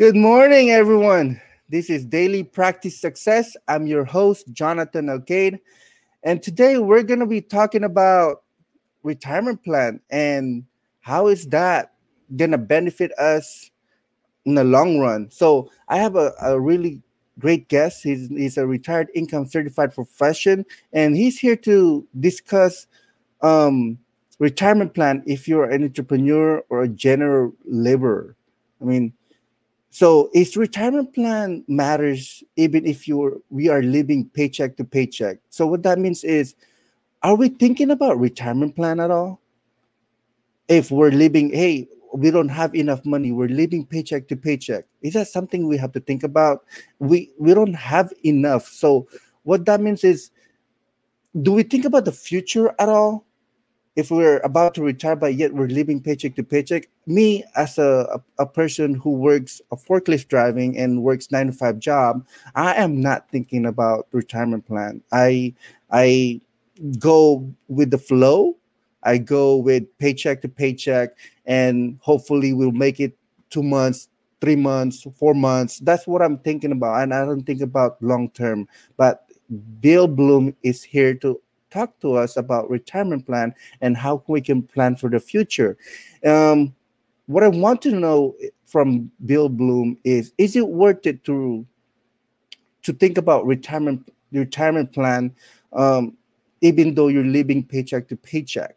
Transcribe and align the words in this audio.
Good 0.00 0.16
morning, 0.16 0.70
everyone. 0.70 1.42
This 1.68 1.90
is 1.90 2.06
Daily 2.06 2.42
Practice 2.42 2.98
Success. 2.98 3.54
I'm 3.68 3.86
your 3.86 4.06
host, 4.06 4.50
Jonathan 4.50 5.08
Alcade. 5.08 5.58
And 6.22 6.42
today 6.42 6.78
we're 6.78 7.02
going 7.02 7.20
to 7.20 7.26
be 7.26 7.42
talking 7.42 7.84
about 7.84 8.44
retirement 9.02 9.62
plan 9.62 10.00
and 10.08 10.64
how 11.00 11.26
is 11.26 11.48
that 11.48 11.92
going 12.34 12.52
to 12.52 12.56
benefit 12.56 13.12
us 13.18 13.70
in 14.46 14.54
the 14.54 14.64
long 14.64 15.00
run. 15.00 15.30
So 15.30 15.70
I 15.86 15.98
have 15.98 16.16
a, 16.16 16.32
a 16.40 16.58
really 16.58 17.02
great 17.38 17.68
guest. 17.68 18.02
He's, 18.02 18.26
he's 18.28 18.56
a 18.56 18.66
retired 18.66 19.08
income 19.14 19.48
certified 19.48 19.94
profession, 19.94 20.64
and 20.94 21.14
he's 21.14 21.38
here 21.38 21.56
to 21.56 22.08
discuss 22.18 22.86
um, 23.42 23.98
retirement 24.38 24.94
plan 24.94 25.22
if 25.26 25.46
you're 25.46 25.68
an 25.68 25.84
entrepreneur 25.84 26.64
or 26.70 26.84
a 26.84 26.88
general 26.88 27.52
laborer. 27.66 28.34
I 28.80 28.84
mean, 28.84 29.12
so 29.90 30.30
is 30.32 30.56
retirement 30.56 31.12
plan 31.14 31.64
matters 31.66 32.44
even 32.56 32.86
if 32.86 33.08
you're 33.08 33.38
we 33.50 33.68
are 33.68 33.82
living 33.82 34.30
paycheck 34.32 34.76
to 34.76 34.84
paycheck. 34.84 35.38
So 35.50 35.66
what 35.66 35.82
that 35.82 35.98
means 35.98 36.22
is, 36.22 36.54
are 37.22 37.34
we 37.34 37.48
thinking 37.48 37.90
about 37.90 38.18
retirement 38.18 38.76
plan 38.76 39.00
at 39.00 39.10
all? 39.10 39.40
If 40.68 40.92
we're 40.92 41.10
living, 41.10 41.52
hey, 41.52 41.88
we 42.14 42.30
don't 42.30 42.48
have 42.48 42.74
enough 42.74 43.04
money, 43.04 43.32
we're 43.32 43.48
living 43.48 43.84
paycheck 43.84 44.28
to 44.28 44.36
paycheck. 44.36 44.84
Is 45.02 45.14
that 45.14 45.26
something 45.26 45.66
we 45.66 45.76
have 45.76 45.92
to 45.92 46.00
think 46.00 46.22
about? 46.22 46.64
We 47.00 47.32
we 47.38 47.52
don't 47.52 47.74
have 47.74 48.12
enough. 48.24 48.68
So 48.68 49.08
what 49.42 49.64
that 49.66 49.80
means 49.80 50.04
is, 50.04 50.30
do 51.42 51.52
we 51.52 51.64
think 51.64 51.84
about 51.84 52.04
the 52.04 52.12
future 52.12 52.74
at 52.78 52.88
all? 52.88 53.26
If 53.96 54.10
we're 54.10 54.38
about 54.38 54.74
to 54.74 54.82
retire 54.82 55.16
but 55.16 55.34
yet 55.34 55.52
we're 55.52 55.66
living 55.66 56.00
paycheck 56.00 56.36
to 56.36 56.42
paycheck 56.42 56.88
me 57.06 57.44
as 57.56 57.76
a, 57.78 58.06
a, 58.38 58.42
a, 58.42 58.46
person 58.46 58.94
who 58.94 59.10
works 59.10 59.60
a 59.72 59.76
forklift 59.76 60.28
driving 60.28 60.78
and 60.78 61.02
works 61.02 61.30
nine 61.30 61.46
to 61.46 61.52
five 61.52 61.78
job 61.78 62.24
i 62.54 62.72
am 62.74 63.00
not 63.00 63.28
thinking 63.30 63.66
about 63.66 64.06
retirement 64.12 64.66
plan. 64.66 65.02
I 65.12 65.54
i 65.90 66.40
go 66.98 67.46
with 67.68 67.90
the 67.90 67.98
flow. 67.98 68.56
I 69.02 69.18
go 69.18 69.56
with 69.56 69.84
paycheck 69.98 70.42
to 70.42 70.48
paycheck 70.48 71.10
and 71.46 71.98
hopefully 72.02 72.52
we'll 72.52 72.72
make 72.72 73.00
it 73.00 73.16
two 73.50 73.62
months 73.62 74.08
three 74.40 74.56
months 74.56 75.06
four 75.16 75.34
months. 75.34 75.78
That's 75.80 76.06
what 76.06 76.22
i'm 76.22 76.38
thinking 76.38 76.72
about 76.72 77.02
and 77.02 77.14
i 77.14 77.24
don't 77.24 77.44
think 77.44 77.60
about 77.60 78.02
long 78.02 78.30
term. 78.30 78.68
But 78.96 79.26
bill 79.80 80.06
bloom 80.06 80.54
is 80.62 80.82
here 80.82 81.14
to 81.14 81.40
talk 81.70 81.98
to 82.00 82.14
us 82.14 82.36
about 82.36 82.70
retirement 82.70 83.26
plan 83.26 83.54
and 83.80 83.96
how 83.96 84.22
we 84.26 84.40
can 84.40 84.62
plan 84.62 84.96
for 84.96 85.08
the 85.08 85.20
future. 85.20 85.76
Um, 86.24 86.74
what 87.26 87.44
I 87.44 87.48
want 87.48 87.80
to 87.82 87.92
know 87.92 88.34
from 88.64 89.10
Bill 89.24 89.48
Bloom 89.48 89.96
is: 90.04 90.32
Is 90.38 90.56
it 90.56 90.68
worth 90.68 91.06
it 91.06 91.24
to 91.24 91.66
to 92.82 92.92
think 92.92 93.18
about 93.18 93.46
retirement 93.46 94.12
retirement 94.32 94.92
plan, 94.92 95.34
um, 95.72 96.16
even 96.60 96.94
though 96.94 97.08
you're 97.08 97.24
living 97.24 97.64
paycheck 97.64 98.08
to 98.08 98.16
paycheck? 98.16 98.76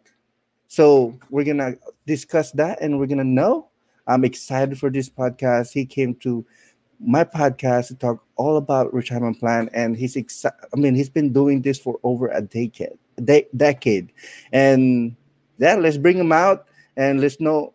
So 0.67 1.17
we're 1.29 1.45
gonna 1.45 1.75
discuss 2.05 2.51
that, 2.53 2.81
and 2.81 2.99
we're 2.99 3.07
gonna 3.07 3.23
know. 3.23 3.69
I'm 4.07 4.25
excited 4.25 4.77
for 4.77 4.89
this 4.89 5.09
podcast. 5.09 5.71
He 5.71 5.85
came 5.85 6.15
to 6.15 6.45
my 7.05 7.23
podcast 7.23 7.87
to 7.87 7.95
talk 7.95 8.23
all 8.35 8.57
about 8.57 8.93
retirement 8.93 9.39
plan 9.39 9.69
and 9.73 9.97
he's 9.97 10.15
excited 10.15 10.57
i 10.73 10.77
mean 10.77 10.95
he's 10.95 11.09
been 11.09 11.33
doing 11.33 11.61
this 11.61 11.77
for 11.77 11.99
over 12.03 12.27
a 12.29 12.41
decade 12.41 12.97
de- 13.23 13.47
decade. 13.55 14.11
And 14.51 15.15
yeah 15.57 15.75
let's 15.75 15.97
bring 15.97 16.17
him 16.17 16.31
out 16.31 16.65
and 16.97 17.21
let's 17.21 17.39
know 17.39 17.73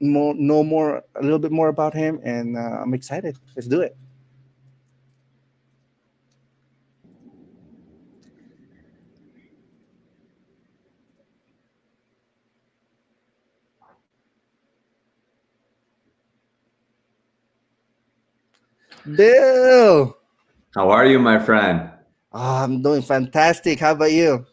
more 0.00 0.34
know 0.34 0.64
more 0.64 1.02
a 1.14 1.22
little 1.22 1.38
bit 1.38 1.52
more 1.52 1.68
about 1.68 1.94
him 1.94 2.20
and 2.24 2.56
uh, 2.56 2.82
i'm 2.82 2.94
excited. 2.94 3.38
Let's 3.54 3.68
do 3.68 3.80
it 3.80 3.96
Bill. 19.12 20.16
How 20.74 20.90
are 20.90 21.06
you, 21.06 21.18
my 21.18 21.38
friend? 21.38 21.90
Oh, 22.32 22.64
I'm 22.64 22.82
doing 22.82 23.02
fantastic. 23.02 23.80
How 23.80 23.92
about 23.92 24.12
you? 24.12 24.46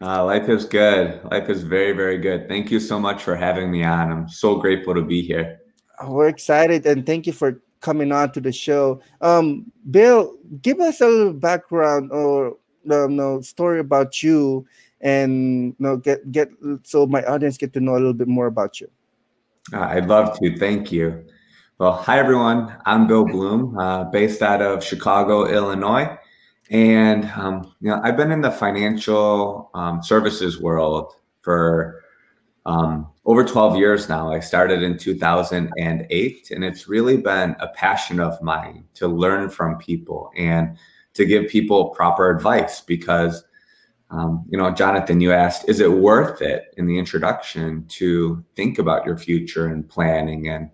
Uh, 0.00 0.24
life 0.24 0.48
is 0.48 0.64
good. 0.64 1.20
Life 1.30 1.48
is 1.48 1.62
very, 1.62 1.92
very 1.92 2.18
good. 2.18 2.48
Thank 2.48 2.70
you 2.70 2.80
so 2.80 3.00
much 3.00 3.22
for 3.22 3.34
having 3.34 3.70
me 3.70 3.82
on. 3.82 4.12
I'm 4.12 4.28
so 4.28 4.56
grateful 4.56 4.94
to 4.94 5.02
be 5.02 5.22
here. 5.22 5.58
We're 6.06 6.28
excited 6.28 6.86
and 6.86 7.04
thank 7.06 7.26
you 7.26 7.32
for 7.32 7.62
coming 7.80 8.12
on 8.12 8.32
to 8.32 8.40
the 8.40 8.52
show. 8.52 9.00
Um, 9.20 9.72
Bill, 9.90 10.36
give 10.62 10.80
us 10.80 11.00
a 11.00 11.06
little 11.06 11.32
background 11.32 12.12
or 12.12 12.56
um, 12.90 13.16
no 13.16 13.40
story 13.40 13.80
about 13.80 14.22
you 14.22 14.66
and 15.00 15.68
you 15.68 15.76
know, 15.78 15.96
get 15.96 16.30
get 16.30 16.48
so 16.82 17.06
my 17.06 17.22
audience 17.24 17.56
get 17.56 17.72
to 17.74 17.80
know 17.80 17.92
a 17.92 18.00
little 18.00 18.14
bit 18.14 18.28
more 18.28 18.46
about 18.46 18.80
you. 18.80 18.90
Uh, 19.72 19.80
I'd 19.80 20.06
love 20.06 20.38
to. 20.38 20.56
Thank 20.58 20.92
you. 20.92 21.24
Well, 21.78 21.92
hi 21.92 22.18
everyone. 22.18 22.74
I'm 22.86 23.06
Bill 23.06 23.26
Bloom, 23.26 23.76
uh, 23.76 24.04
based 24.04 24.40
out 24.40 24.62
of 24.62 24.82
Chicago, 24.82 25.44
Illinois, 25.44 26.16
and 26.70 27.26
um, 27.36 27.70
you 27.82 27.90
know 27.90 28.00
I've 28.02 28.16
been 28.16 28.32
in 28.32 28.40
the 28.40 28.50
financial 28.50 29.70
um, 29.74 30.02
services 30.02 30.58
world 30.58 31.12
for 31.42 32.02
um, 32.64 33.08
over 33.26 33.44
12 33.44 33.76
years 33.76 34.08
now. 34.08 34.32
I 34.32 34.40
started 34.40 34.82
in 34.82 34.96
2008, 34.96 36.50
and 36.50 36.64
it's 36.64 36.88
really 36.88 37.18
been 37.18 37.54
a 37.60 37.68
passion 37.68 38.20
of 38.20 38.40
mine 38.40 38.86
to 38.94 39.06
learn 39.06 39.50
from 39.50 39.76
people 39.76 40.30
and 40.34 40.78
to 41.12 41.26
give 41.26 41.50
people 41.50 41.90
proper 41.90 42.30
advice 42.30 42.80
because. 42.80 43.44
Um, 44.08 44.44
you 44.48 44.56
know, 44.56 44.70
Jonathan, 44.70 45.20
you 45.20 45.32
asked, 45.32 45.68
is 45.68 45.80
it 45.80 45.90
worth 45.90 46.40
it 46.40 46.72
in 46.76 46.86
the 46.86 46.96
introduction 46.96 47.84
to 47.88 48.44
think 48.54 48.78
about 48.78 49.04
your 49.04 49.18
future 49.18 49.66
and 49.66 49.88
planning 49.88 50.46
and 50.46 50.70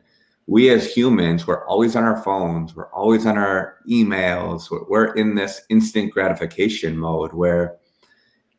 we 0.47 0.71
as 0.71 0.93
humans, 0.93 1.47
we're 1.47 1.65
always 1.67 1.95
on 1.97 2.05
our 2.05 2.23
phones, 2.23 2.75
we're 2.75 2.93
always 2.93 3.27
on 3.27 3.39
our 3.39 3.79
emails, 3.89 4.69
we're 4.89 5.13
in 5.15 5.35
this 5.35 5.63
instant 5.69 6.13
gratification 6.13 6.97
mode 6.97 7.33
where 7.33 7.77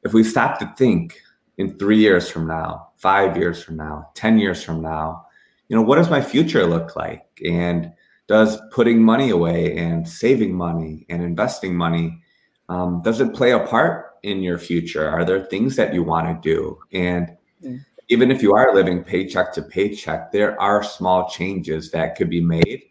if 0.03 0.13
we 0.13 0.23
stop 0.23 0.59
to 0.59 0.73
think 0.77 1.21
in 1.57 1.77
three 1.77 1.97
years 1.97 2.29
from 2.29 2.47
now, 2.47 2.89
five 2.97 3.37
years 3.37 3.61
from 3.61 3.77
now, 3.77 4.09
10 4.15 4.39
years 4.39 4.63
from 4.63 4.81
now, 4.81 5.25
you 5.67 5.75
know, 5.75 5.81
what 5.81 5.97
does 5.97 6.09
my 6.09 6.21
future 6.21 6.65
look 6.65 6.95
like? 6.95 7.25
And 7.45 7.91
does 8.27 8.59
putting 8.71 9.03
money 9.03 9.29
away 9.29 9.75
and 9.77 10.07
saving 10.07 10.55
money 10.55 11.05
and 11.09 11.21
investing 11.21 11.75
money, 11.75 12.21
um, 12.69 13.01
does 13.03 13.19
it 13.19 13.33
play 13.33 13.51
a 13.51 13.59
part 13.59 14.15
in 14.23 14.41
your 14.41 14.57
future? 14.57 15.07
Are 15.07 15.25
there 15.25 15.45
things 15.45 15.75
that 15.75 15.93
you 15.93 16.03
want 16.03 16.41
to 16.41 16.49
do? 16.49 16.79
And 16.91 17.35
mm 17.63 17.83
even 18.13 18.29
if 18.29 18.43
you 18.43 18.53
are 18.53 18.75
living 18.75 19.03
paycheck 19.03 19.51
to 19.51 19.63
paycheck, 19.63 20.31
there 20.31 20.59
are 20.61 20.83
small 20.83 21.27
changes 21.27 21.89
that 21.89 22.15
could 22.15 22.29
be 22.29 22.39
made 22.39 22.83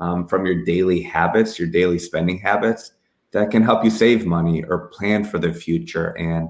um, 0.00 0.26
from 0.26 0.44
your 0.44 0.64
daily 0.64 1.00
habits, 1.00 1.60
your 1.60 1.68
daily 1.68 1.96
spending 1.96 2.38
habits 2.40 2.90
that 3.30 3.52
can 3.52 3.62
help 3.62 3.84
you 3.84 3.90
save 3.90 4.26
money 4.26 4.64
or 4.64 4.88
plan 4.88 5.22
for 5.22 5.38
the 5.38 5.54
future. 5.54 6.08
And 6.18 6.48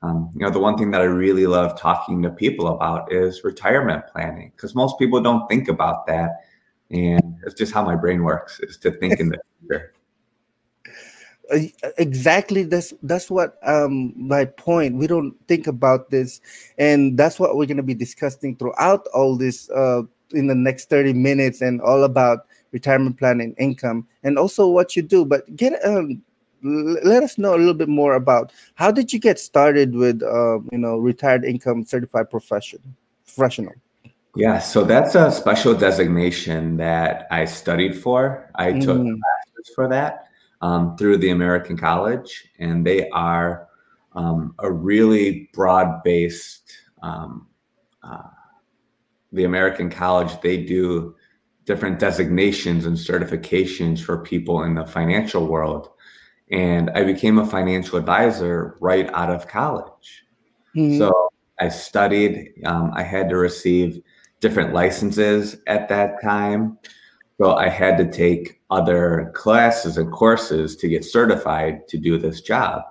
um, 0.00 0.30
you 0.34 0.40
know, 0.40 0.50
the 0.50 0.58
one 0.58 0.78
thing 0.78 0.90
that 0.92 1.02
I 1.02 1.04
really 1.04 1.46
love 1.46 1.78
talking 1.78 2.22
to 2.22 2.30
people 2.30 2.68
about 2.68 3.12
is 3.12 3.44
retirement 3.44 4.06
planning 4.10 4.50
because 4.56 4.74
most 4.74 4.98
people 4.98 5.20
don't 5.20 5.46
think 5.46 5.68
about 5.68 6.06
that, 6.06 6.44
and 6.90 7.36
it's 7.44 7.54
just 7.54 7.74
how 7.74 7.84
my 7.84 7.96
brain 7.96 8.22
works 8.22 8.60
is 8.60 8.78
to 8.78 8.92
think 8.92 9.20
in 9.20 9.28
the 9.28 9.38
future 9.60 9.92
exactly 11.96 12.62
that's 12.62 12.92
that's 13.02 13.30
what 13.30 13.58
um 13.62 14.12
my 14.16 14.44
point. 14.44 14.96
We 14.96 15.06
don't 15.06 15.34
think 15.46 15.66
about 15.66 16.10
this 16.10 16.40
and 16.76 17.16
that's 17.18 17.40
what 17.40 17.56
we're 17.56 17.66
going 17.66 17.78
to 17.78 17.82
be 17.82 17.94
discussing 17.94 18.56
throughout 18.56 19.06
all 19.14 19.36
this 19.36 19.70
uh 19.70 20.02
in 20.32 20.46
the 20.46 20.54
next 20.54 20.90
30 20.90 21.14
minutes 21.14 21.62
and 21.62 21.80
all 21.80 22.04
about 22.04 22.46
retirement 22.72 23.18
plan 23.18 23.40
and 23.40 23.54
income 23.58 24.06
and 24.22 24.38
also 24.38 24.68
what 24.68 24.94
you 24.94 25.02
do. 25.02 25.24
But 25.24 25.56
get 25.56 25.84
um 25.84 26.22
let 26.62 27.22
us 27.22 27.38
know 27.38 27.54
a 27.54 27.56
little 27.56 27.74
bit 27.74 27.88
more 27.88 28.14
about 28.14 28.52
how 28.74 28.90
did 28.90 29.12
you 29.12 29.20
get 29.20 29.38
started 29.38 29.94
with 29.94 30.22
uh, 30.22 30.58
you 30.70 30.78
know 30.78 30.98
retired 30.98 31.44
income 31.44 31.84
certified 31.84 32.30
profession 32.30 32.80
professional? 33.24 33.74
Yeah 34.36 34.58
so 34.58 34.84
that's 34.84 35.14
a 35.14 35.30
special 35.32 35.74
designation 35.74 36.76
that 36.76 37.26
i 37.30 37.44
studied 37.44 37.96
for. 37.96 38.50
I 38.54 38.72
took 38.72 38.98
mm. 38.98 39.18
classes 39.18 39.74
for 39.74 39.88
that 39.88 40.27
um, 40.60 40.96
through 40.96 41.18
the 41.18 41.30
American 41.30 41.76
College, 41.76 42.48
and 42.58 42.86
they 42.86 43.08
are 43.10 43.68
um, 44.12 44.54
a 44.58 44.70
really 44.70 45.48
broad 45.52 46.02
based. 46.02 46.72
Um, 47.02 47.46
uh, 48.02 48.22
the 49.32 49.44
American 49.44 49.90
College 49.90 50.40
they 50.40 50.56
do 50.56 51.14
different 51.64 51.98
designations 51.98 52.86
and 52.86 52.96
certifications 52.96 54.00
for 54.00 54.18
people 54.18 54.62
in 54.62 54.74
the 54.74 54.86
financial 54.86 55.46
world, 55.46 55.90
and 56.50 56.90
I 56.90 57.04
became 57.04 57.38
a 57.38 57.46
financial 57.46 57.98
advisor 57.98 58.76
right 58.80 59.08
out 59.12 59.30
of 59.30 59.46
college. 59.46 60.24
Mm-hmm. 60.74 60.98
So 60.98 61.30
I 61.60 61.68
studied. 61.68 62.52
Um, 62.64 62.90
I 62.94 63.02
had 63.02 63.28
to 63.28 63.36
receive 63.36 64.00
different 64.40 64.72
licenses 64.72 65.56
at 65.66 65.88
that 65.88 66.22
time 66.22 66.78
So 67.40 67.54
I 67.54 67.68
had 67.68 67.96
to 67.98 68.10
take 68.10 68.60
other 68.68 69.30
classes 69.34 69.96
and 69.96 70.10
courses 70.10 70.76
to 70.76 70.88
get 70.88 71.04
certified 71.04 71.86
to 71.88 71.96
do 71.96 72.18
this 72.18 72.40
job. 72.40 72.82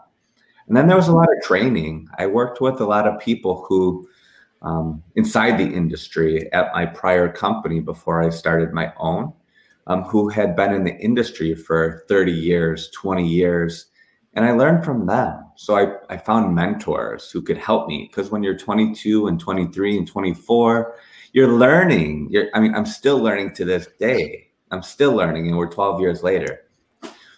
And 0.67 0.75
then 0.75 0.87
there 0.87 0.95
was 0.95 1.09
a 1.09 1.15
lot 1.15 1.27
of 1.35 1.43
training. 1.43 2.07
I 2.17 2.27
worked 2.27 2.61
with 2.61 2.79
a 2.79 2.85
lot 2.85 3.07
of 3.07 3.19
people 3.19 3.65
who, 3.67 4.07
um, 4.61 5.03
inside 5.15 5.57
the 5.57 5.67
industry 5.67 6.51
at 6.53 6.73
my 6.73 6.85
prior 6.85 7.29
company 7.29 7.81
before 7.81 8.23
I 8.23 8.29
started 8.29 8.71
my 8.71 8.93
own, 8.97 9.33
um, 9.87 10.03
who 10.03 10.29
had 10.29 10.55
been 10.55 10.73
in 10.73 10.85
the 10.85 10.95
industry 10.97 11.53
for 11.53 12.05
30 12.07 12.31
years, 12.31 12.89
20 12.91 13.27
years. 13.27 13.87
And 14.33 14.45
I 14.45 14.51
learned 14.51 14.85
from 14.85 15.07
them. 15.07 15.43
So 15.57 15.75
I, 15.75 16.13
I 16.13 16.17
found 16.17 16.55
mentors 16.55 17.31
who 17.31 17.41
could 17.41 17.57
help 17.57 17.87
me 17.87 18.07
because 18.09 18.29
when 18.29 18.43
you're 18.43 18.57
22 18.57 19.27
and 19.27 19.39
23 19.39 19.97
and 19.97 20.07
24, 20.07 20.95
you're 21.33 21.53
learning. 21.53 22.27
You're, 22.29 22.47
I 22.53 22.59
mean, 22.59 22.75
I'm 22.75 22.85
still 22.85 23.19
learning 23.19 23.53
to 23.55 23.65
this 23.65 23.87
day. 23.99 24.47
I'm 24.71 24.83
still 24.83 25.13
learning, 25.13 25.47
and 25.47 25.57
we're 25.57 25.69
12 25.69 26.01
years 26.01 26.23
later. 26.23 26.63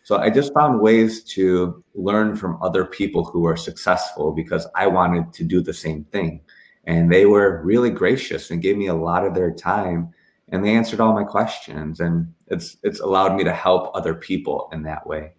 So 0.04 0.18
I 0.18 0.32
just 0.32 0.54
found 0.54 0.82
ways 0.82 1.24
to 1.36 1.84
learn 1.94 2.36
from 2.36 2.58
other 2.64 2.86
people 2.86 3.24
who 3.24 3.46
are 3.46 3.56
successful 3.56 4.32
because 4.32 4.66
I 4.76 4.88
wanted 4.88 5.32
to 5.34 5.44
do 5.44 5.62
the 5.62 5.74
same 5.74 6.04
thing. 6.06 6.42
And 6.86 7.12
they 7.12 7.28
were 7.28 7.62
really 7.64 7.92
gracious 7.92 8.50
and 8.50 8.62
gave 8.62 8.76
me 8.76 8.88
a 8.88 8.96
lot 8.96 9.24
of 9.24 9.36
their 9.36 9.52
time 9.54 10.12
and 10.52 10.66
they 10.66 10.76
answered 10.76 11.00
all 11.00 11.14
my 11.14 11.24
questions 11.24 12.00
and 12.00 12.34
it's 12.48 12.78
it's 12.84 13.00
allowed 13.00 13.36
me 13.36 13.44
to 13.44 13.54
help 13.54 13.92
other 13.96 14.16
people 14.16 14.70
in 14.72 14.84
that 14.84 15.06
way. 15.06 15.34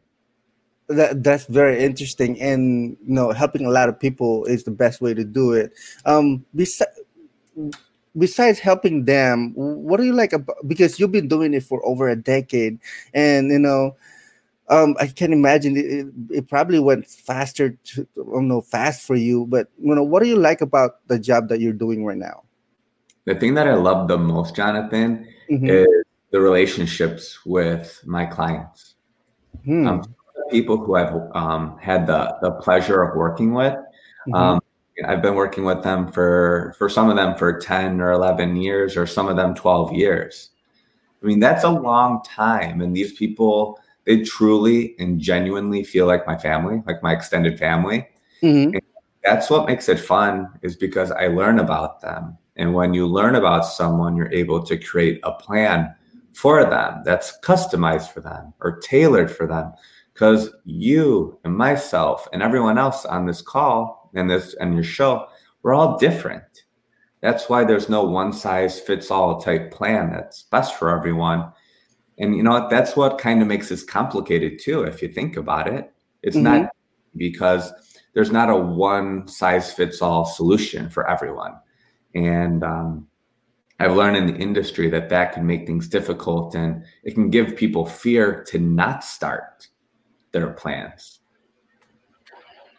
That 0.88 1.23
that's 1.23 1.46
very 1.46 1.82
interesting 1.82 2.41
and 2.41 2.96
you 3.05 3.14
know 3.14 3.32
helping 3.32 3.67
a 3.67 3.70
lot 3.70 3.88
of 3.88 3.99
people 3.99 4.44
is 4.44 4.64
the 4.64 4.70
best 4.70 5.00
way 5.00 5.14
to 5.14 5.25
do 5.25 5.53
it. 5.53 5.73
Um 6.05 6.44
besides 6.55 6.93
besides 8.17 8.59
helping 8.59 9.05
them, 9.05 9.53
what 9.55 9.99
do 9.99 10.05
you 10.05 10.12
like 10.12 10.33
about 10.33 10.57
because 10.67 10.99
you've 10.99 11.12
been 11.12 11.29
doing 11.29 11.55
it 11.55 11.62
for 11.62 11.85
over 11.87 12.09
a 12.09 12.17
decade, 12.17 12.79
and 13.15 13.51
you 13.51 13.59
know, 13.59 13.97
um, 14.69 14.97
I 15.01 15.09
can 15.09 15.33
imagine 15.33 15.77
it, 15.77 16.07
it, 16.31 16.49
probably 16.49 16.79
went 16.79 17.07
faster 17.07 17.71
to 17.71 18.07
I 18.17 18.33
don't 18.33 18.49
know 18.49 18.61
fast 18.61 19.07
for 19.07 19.17
you, 19.17 19.47
but 19.47 19.69
you 19.83 19.95
know, 19.95 20.03
what 20.03 20.23
do 20.23 20.29
you 20.29 20.37
like 20.37 20.61
about 20.61 21.07
the 21.09 21.19
job 21.19 21.49
that 21.49 21.61
you're 21.61 21.73
doing 21.73 22.05
right 22.05 22.17
now? 22.17 22.45
The 23.27 23.35
thing 23.35 23.55
that 23.55 23.69
I 23.69 23.75
love 23.75 24.09
the 24.09 24.19
most, 24.19 24.56
Jonathan, 24.56 25.27
mm-hmm. 25.51 25.67
is 25.67 25.87
the 26.31 26.41
relationships 26.41 27.45
with 27.45 28.01
my 28.05 28.27
clients. 28.27 28.95
Hmm. 29.65 29.87
Um, 29.87 30.15
people 30.51 30.79
who 30.79 30.97
I've 30.97 31.15
um, 31.35 31.79
had 31.79 32.06
the 32.06 32.37
the 32.43 32.53
pleasure 32.53 33.03
of 33.03 33.17
working 33.17 33.53
with. 33.53 33.75
Mm-hmm. 34.29 34.35
I've 35.06 35.23
been 35.23 35.35
working 35.35 35.64
with 35.64 35.82
them 35.82 36.11
for 36.11 36.75
for 36.79 36.88
some 36.88 37.11
of 37.11 37.17
them 37.17 37.37
for 37.37 37.58
10 37.58 38.00
or 38.00 38.12
11 38.12 38.56
years 38.56 38.97
or 38.97 39.06
some 39.06 39.29
of 39.29 39.37
them 39.37 39.55
12 39.55 39.93
years. 39.93 40.50
I 41.23 41.26
mean, 41.26 41.41
that's 41.41 41.64
a 41.64 41.70
long 41.70 42.23
time 42.25 42.81
and 42.81 42.97
these 42.97 43.12
people 43.14 43.79
they 44.05 44.23
truly 44.23 44.97
and 44.99 45.20
genuinely 45.20 45.85
feel 45.85 46.06
like 46.06 46.26
my 46.26 46.37
family, 46.37 46.82
like 46.87 47.02
my 47.02 47.12
extended 47.12 47.58
family. 47.58 48.08
Mm-hmm. 48.43 48.79
that's 49.23 49.50
what 49.50 49.67
makes 49.67 49.91
it 49.91 50.00
fun 50.00 50.49
is 50.62 50.75
because 50.75 51.11
I 51.11 51.26
learn 51.26 51.58
about 51.58 52.00
them. 52.00 52.38
And 52.56 52.73
when 52.73 52.94
you 52.94 53.06
learn 53.06 53.35
about 53.35 53.67
someone, 53.67 54.17
you're 54.17 54.32
able 54.32 54.62
to 54.62 54.79
create 54.79 55.20
a 55.25 55.32
plan 55.32 55.94
for 56.32 56.64
them 56.64 57.03
that's 57.05 57.38
customized 57.43 58.12
for 58.12 58.20
them 58.20 58.55
or 58.61 58.79
tailored 58.79 59.31
for 59.31 59.46
them 59.46 59.73
because 60.14 60.50
you 60.64 61.38
and 61.44 61.55
myself 61.55 62.29
and 62.32 62.43
everyone 62.43 62.79
else 62.79 63.05
on 63.05 63.26
this 63.26 63.43
call 63.43 64.00
and 64.15 64.31
this 64.31 64.55
and 64.55 64.75
your 64.75 64.85
show, 64.85 65.27
we're 65.62 65.75
all 65.75 65.99
different. 65.99 66.45
That's 67.21 67.49
why 67.49 67.65
there's 67.65 67.89
no 67.89 68.03
one 68.03 68.33
size 68.33 68.81
fits 68.81 69.11
all 69.11 69.41
type 69.41 69.71
plan 69.71 70.11
that's 70.11 70.45
best 70.45 70.77
for 70.77 70.97
everyone. 70.97 71.53
And 72.19 72.37
you 72.37 72.43
know 72.43 72.53
what? 72.53 72.71
That's 72.71 72.97
what 72.97 73.19
kind 73.19 73.43
of 73.43 73.49
makes 73.49 73.69
this 73.69 73.85
complicated 73.85 74.59
too, 74.59 74.83
if 74.83 75.03
you 75.03 75.09
think 75.09 75.37
about 75.37 75.69
it. 75.69 75.93
It's 76.23 76.37
mm-hmm. 76.37 76.62
not 76.62 76.71
because 77.17 77.73
there's 78.15 78.31
not 78.31 78.51
a 78.51 78.57
one 78.57 79.29
size 79.29 79.73
fits 79.73 80.03
all 80.03 80.25
solution 80.25 80.89
for 80.89 81.09
everyone. 81.09 81.55
And 82.15 82.65
um, 82.65 83.06
I've 83.79 83.97
learned 83.97 84.17
in 84.17 84.27
the 84.27 84.37
industry 84.37 84.91
that 84.91 85.09
that 85.11 85.33
can 85.33 85.47
make 85.47 85.67
things 85.67 85.89
difficult 85.89 86.55
and 86.55 86.85
it 87.05 87.15
can 87.15 87.31
give 87.31 87.56
people 87.56 87.87
fear 87.87 88.45
to 88.45 88.59
not 88.59 89.05
start 89.05 89.69
their 90.33 90.51
plans 90.53 91.19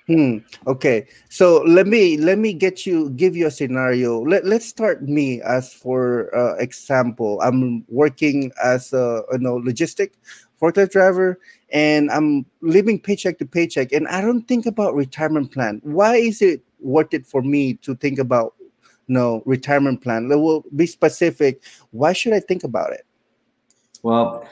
Hmm. 0.08 0.38
Okay. 0.68 1.08
So 1.30 1.62
let 1.62 1.88
me 1.88 2.18
let 2.18 2.38
me 2.40 2.54
get 2.54 2.86
you 2.86 3.12
give 3.12 3.36
you 3.36 3.48
a 3.48 3.52
scenario. 3.52 4.22
Let 4.22 4.46
Let's 4.46 4.66
start 4.66 5.04
me 5.04 5.42
as 5.42 5.74
for 5.74 6.36
uh, 6.36 6.56
example. 6.56 7.40
I'm 7.42 7.86
working 7.88 8.52
as 8.64 8.94
a 8.94 9.24
you 9.32 9.40
know 9.40 9.60
logistic 9.60 10.14
forklift 10.60 10.92
driver, 10.92 11.40
and 11.72 12.10
I'm 12.12 12.46
living 12.62 13.00
paycheck 13.00 13.38
to 13.40 13.46
paycheck, 13.46 13.92
and 13.92 14.08
I 14.08 14.22
don't 14.22 14.48
think 14.48 14.66
about 14.66 14.96
retirement 14.96 15.52
plan. 15.52 15.82
Why 15.84 16.16
is 16.16 16.42
it 16.42 16.64
worth 16.80 17.14
it 17.14 17.26
for 17.26 17.42
me 17.42 17.76
to 17.86 17.96
think 17.96 18.18
about 18.18 18.56
you 19.08 19.14
know 19.14 19.44
retirement 19.46 20.02
plan? 20.02 20.30
Let 20.30 20.40
will 20.40 20.66
be 20.76 20.88
specific. 20.88 21.64
Why 21.92 22.14
should 22.14 22.34
I 22.34 22.40
think 22.40 22.64
about 22.64 22.92
it? 22.94 23.06
Well, 24.02 24.48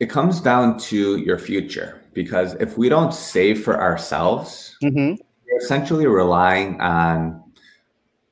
it 0.00 0.10
comes 0.10 0.40
down 0.40 0.78
to 0.80 1.16
your 1.16 1.38
future 1.38 2.02
because 2.18 2.54
if 2.54 2.76
we 2.76 2.88
don't 2.88 3.14
save 3.14 3.62
for 3.62 3.80
ourselves, 3.80 4.76
mm-hmm. 4.82 5.10
we're 5.10 5.58
essentially 5.58 6.08
relying 6.08 6.80
on 6.80 7.40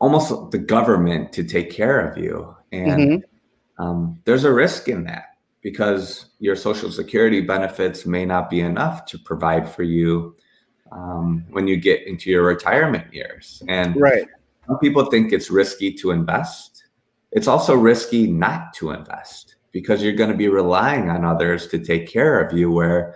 almost 0.00 0.50
the 0.50 0.58
government 0.58 1.32
to 1.34 1.44
take 1.44 1.70
care 1.70 2.00
of 2.00 2.18
you. 2.18 2.52
And 2.72 3.00
mm-hmm. 3.00 3.84
um, 3.84 4.20
there's 4.24 4.42
a 4.42 4.52
risk 4.52 4.88
in 4.88 5.04
that 5.04 5.36
because 5.62 6.30
your 6.40 6.56
social 6.56 6.90
security 6.90 7.40
benefits 7.40 8.06
may 8.06 8.24
not 8.24 8.50
be 8.50 8.58
enough 8.58 9.06
to 9.06 9.20
provide 9.20 9.68
for 9.70 9.84
you 9.84 10.34
um, 10.90 11.44
when 11.50 11.68
you 11.68 11.76
get 11.76 12.04
into 12.08 12.28
your 12.28 12.42
retirement 12.42 13.14
years. 13.14 13.62
And 13.68 13.94
right. 14.00 14.26
some 14.66 14.80
people 14.80 15.04
think 15.04 15.32
it's 15.32 15.48
risky 15.48 15.92
to 15.92 16.10
invest. 16.10 16.86
It's 17.30 17.46
also 17.46 17.76
risky 17.76 18.26
not 18.26 18.74
to 18.74 18.90
invest 18.90 19.54
because 19.70 20.02
you're 20.02 20.12
going 20.12 20.32
to 20.32 20.36
be 20.36 20.48
relying 20.48 21.08
on 21.08 21.24
others 21.24 21.68
to 21.68 21.78
take 21.78 22.08
care 22.08 22.40
of 22.40 22.52
you 22.52 22.72
where 22.72 23.14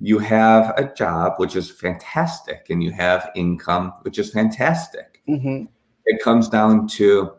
you 0.00 0.18
have 0.18 0.74
a 0.78 0.92
job, 0.94 1.34
which 1.36 1.56
is 1.56 1.70
fantastic, 1.70 2.66
and 2.70 2.82
you 2.82 2.90
have 2.92 3.30
income, 3.34 3.92
which 4.02 4.18
is 4.18 4.32
fantastic. 4.32 5.22
Mm-hmm. 5.28 5.64
It 6.06 6.22
comes 6.22 6.48
down 6.48 6.88
to 6.88 7.32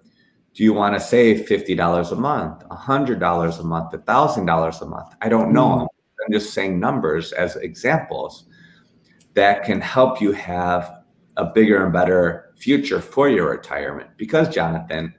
do 0.54 0.64
you 0.64 0.74
want 0.74 0.94
to 0.94 1.00
save 1.00 1.48
$50 1.48 2.12
a 2.12 2.16
month, 2.16 2.64
$100 2.70 3.60
a 3.60 3.64
month, 3.64 3.92
$1,000 3.92 4.82
a 4.82 4.86
month? 4.86 5.16
I 5.22 5.30
don't 5.30 5.52
know. 5.52 5.70
Mm-hmm. 5.70 5.86
I'm 6.26 6.32
just 6.32 6.54
saying 6.54 6.80
numbers 6.80 7.32
as 7.34 7.56
examples 7.58 8.46
that 9.34 9.64
can 9.64 9.82
help 9.82 10.22
you 10.22 10.32
have 10.32 11.04
a 11.38 11.46
bigger 11.46 11.84
and 11.84 11.92
better 11.92 12.54
future 12.56 13.02
for 13.02 13.30
your 13.30 13.50
retirement. 13.50 14.12
Because, 14.16 14.48
Jonathan, 14.54 15.16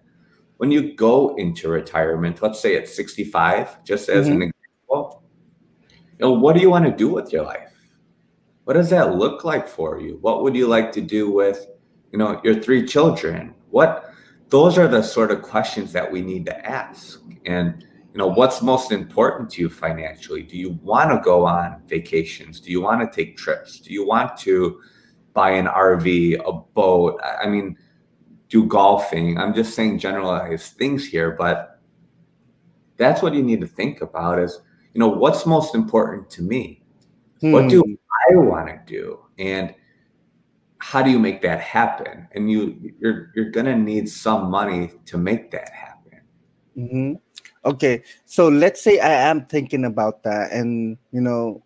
when 0.59 0.71
you 0.71 0.95
go 0.95 1.35
into 1.35 1.69
retirement, 1.69 2.41
let's 2.41 2.61
say 2.61 2.77
at 2.77 2.89
65, 2.89 3.83
just 3.83 4.09
as 4.09 4.27
mm-hmm. 4.27 4.43
an 4.43 4.53
example, 4.89 5.24
you 6.19 6.27
know, 6.27 6.33
what 6.33 6.55
do 6.55 6.61
you 6.61 6.71
want 6.71 6.85
to 6.85 6.91
do 6.91 7.09
with 7.09 7.33
your 7.33 7.45
life? 7.45 7.73
What 8.65 8.75
does 8.75 8.91
that 8.91 9.17
look 9.17 9.45
like 9.45 9.69
for 9.69 10.01
you? 10.01 10.19
What 10.21 10.43
would 10.43 10.55
you 10.55 10.67
like 10.67 10.93
to 10.93 11.01
do 11.01 11.31
with, 11.31 11.67
you 12.13 12.19
know, 12.19 12.41
your 12.45 12.61
three 12.61 12.87
children? 12.87 13.55
What 13.71 14.15
those 14.49 14.79
are 14.79 14.89
the 14.89 15.03
sort 15.03 15.31
of 15.31 15.43
questions 15.43 15.93
that 15.93 16.11
we 16.11 16.23
need 16.23 16.47
to 16.47 16.67
ask. 16.67 17.21
And 17.45 17.85
you 18.13 18.19
know, 18.19 18.29
what's 18.29 18.63
most 18.63 18.93
important 18.93 19.51
to 19.51 19.63
you 19.63 19.69
financially? 19.69 20.43
Do 20.43 20.57
you 20.57 20.79
want 20.83 21.11
to 21.11 21.21
go 21.25 21.45
on 21.45 21.83
vacations? 21.87 22.61
Do 22.61 22.71
you 22.71 22.81
want 22.81 23.01
to 23.01 23.15
take 23.15 23.37
trips? 23.37 23.81
Do 23.81 23.93
you 23.93 24.07
want 24.07 24.37
to 24.39 24.81
buy 25.33 25.51
an 25.51 25.67
RV, 25.67 26.41
a 26.47 26.53
boat? 26.53 27.21
I 27.25 27.49
mean, 27.49 27.77
do 28.49 28.67
golfing. 28.67 29.37
I'm 29.37 29.53
just 29.53 29.75
saying 29.75 29.99
generalized 29.99 30.77
things 30.77 31.05
here, 31.05 31.33
but 31.33 31.81
that's 32.97 33.21
what 33.21 33.35
you 33.35 33.43
need 33.43 33.61
to 33.63 33.67
think 33.67 34.01
about 34.01 34.39
is 34.39 34.61
you 34.95 35.01
know, 35.01 35.09
what's 35.09 35.45
most 35.45 35.75
important 35.75 36.31
to 36.31 36.43
me? 36.43 36.81
Hmm. 37.41 37.53
What 37.53 37.69
do 37.69 37.83
hmm. 37.83 37.95
I 38.31 38.37
want 38.37 38.69
to 38.69 38.81
do? 38.87 39.19
And 39.39 39.75
how 40.79 41.03
do 41.03 41.11
you 41.11 41.19
make 41.19 41.43
that 41.43 41.61
happen? 41.61 42.29
And 42.33 42.51
you 42.51 42.95
you're 42.99 43.33
you're 43.35 43.51
gonna 43.51 43.77
need 43.77 44.09
some 44.09 44.51
money 44.51 44.93
to 45.07 45.19
make 45.19 45.51
that 45.51 45.71
happen. 45.71 46.21
Mm-hmm. 46.77 47.13
Okay, 47.65 48.03
so 48.27 48.49
let's 48.49 48.83
say 48.83 48.99
I 49.01 49.13
am 49.31 49.47
thinking 49.47 49.85
about 49.85 50.23
that, 50.25 50.53
and 50.53 50.99
you 51.11 51.21
know, 51.21 51.63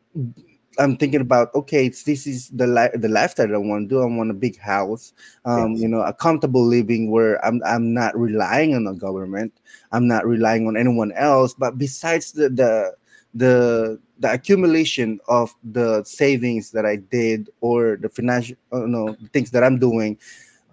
I'm 0.79 0.97
thinking 0.97 1.21
about 1.21 1.53
okay, 1.55 1.89
this 1.89 2.27
is 2.27 2.49
the 2.51 2.67
life 2.67 2.93
the 2.95 3.09
lifestyle 3.09 3.53
I 3.53 3.59
want 3.59 3.89
to 3.91 3.95
do. 3.97 4.03
I 4.03 4.07
want 4.07 4.31
a 4.31 4.35
big 4.35 4.57
house, 4.59 5.13
um, 5.45 5.73
yes. 5.73 5.83
you 5.83 5.89
know, 5.89 6.03
a 6.03 6.13
comfortable 6.15 6.65
living 6.65 7.11
where 7.11 7.45
I'm 7.45 7.61
I'm 7.67 7.93
not 7.93 8.17
relying 8.17 8.75
on 8.75 8.85
the 8.85 8.93
government. 8.93 9.53
I'm 9.91 10.07
not 10.07 10.27
relying 10.27 10.69
on 10.69 10.77
anyone 10.77 11.11
else. 11.13 11.55
But 11.55 11.77
besides 11.77 12.33
the 12.33 12.49
the 12.49 12.95
the 13.39 13.99
the 14.19 14.33
accumulation 14.33 15.21
of 15.29 15.55
the 15.63 16.03
savings 16.05 16.73
that 16.73 16.85
I 16.85 16.97
did 16.97 17.51
or 17.61 17.97
the 17.97 18.09
financial 18.09 18.57
uh, 18.73 18.87
no 18.87 19.17
things 19.33 19.51
that 19.53 19.63
I'm 19.63 19.79
doing 19.79 20.19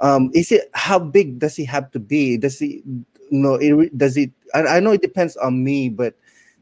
um 0.01 0.29
is 0.33 0.51
it 0.51 0.69
how 0.73 0.99
big 0.99 1.39
does 1.39 1.57
it 1.59 1.65
have 1.65 1.91
to 1.91 1.99
be? 1.99 2.37
Does 2.37 2.59
you 2.61 3.05
know 3.31 3.55
it 3.55 3.97
does 3.97 4.17
it 4.17 4.31
I, 4.53 4.77
I 4.77 4.79
know 4.79 4.91
it 4.91 5.01
depends 5.01 5.37
on 5.37 5.63
me 5.63 5.89
but 5.89 6.15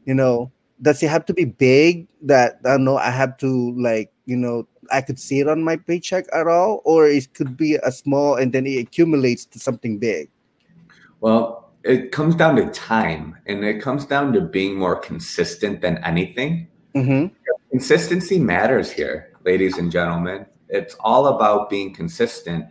you 0.06 0.14
know 0.14 0.50
does 0.82 1.02
it 1.02 1.08
have 1.08 1.24
to 1.26 1.32
be 1.32 1.44
big 1.44 2.08
that 2.22 2.58
i 2.66 2.76
know 2.76 2.96
i 2.96 3.08
have 3.08 3.38
to 3.38 3.72
like 3.78 4.12
you 4.26 4.36
know 4.36 4.66
i 4.90 5.00
could 5.00 5.18
see 5.18 5.38
it 5.40 5.48
on 5.48 5.62
my 5.62 5.76
paycheck 5.76 6.26
at 6.32 6.46
all? 6.46 6.82
Or 6.84 7.06
it 7.06 7.32
could 7.34 7.56
be 7.56 7.76
a 7.76 7.92
small 7.92 8.36
and 8.36 8.52
then 8.52 8.66
it 8.66 8.78
accumulates 8.78 9.44
to 9.46 9.58
something 9.58 9.98
big? 9.98 10.28
Well 11.20 11.63
it 11.84 12.12
comes 12.12 12.34
down 12.34 12.56
to 12.56 12.66
time 12.70 13.36
and 13.46 13.64
it 13.64 13.80
comes 13.80 14.06
down 14.06 14.32
to 14.32 14.40
being 14.40 14.76
more 14.78 14.96
consistent 14.96 15.80
than 15.80 15.98
anything 15.98 16.66
mm-hmm. 16.94 17.32
consistency 17.70 18.38
matters 18.38 18.90
here 18.90 19.32
ladies 19.44 19.78
and 19.78 19.92
gentlemen 19.92 20.46
it's 20.68 20.94
all 21.00 21.28
about 21.28 21.70
being 21.70 21.94
consistent 21.94 22.66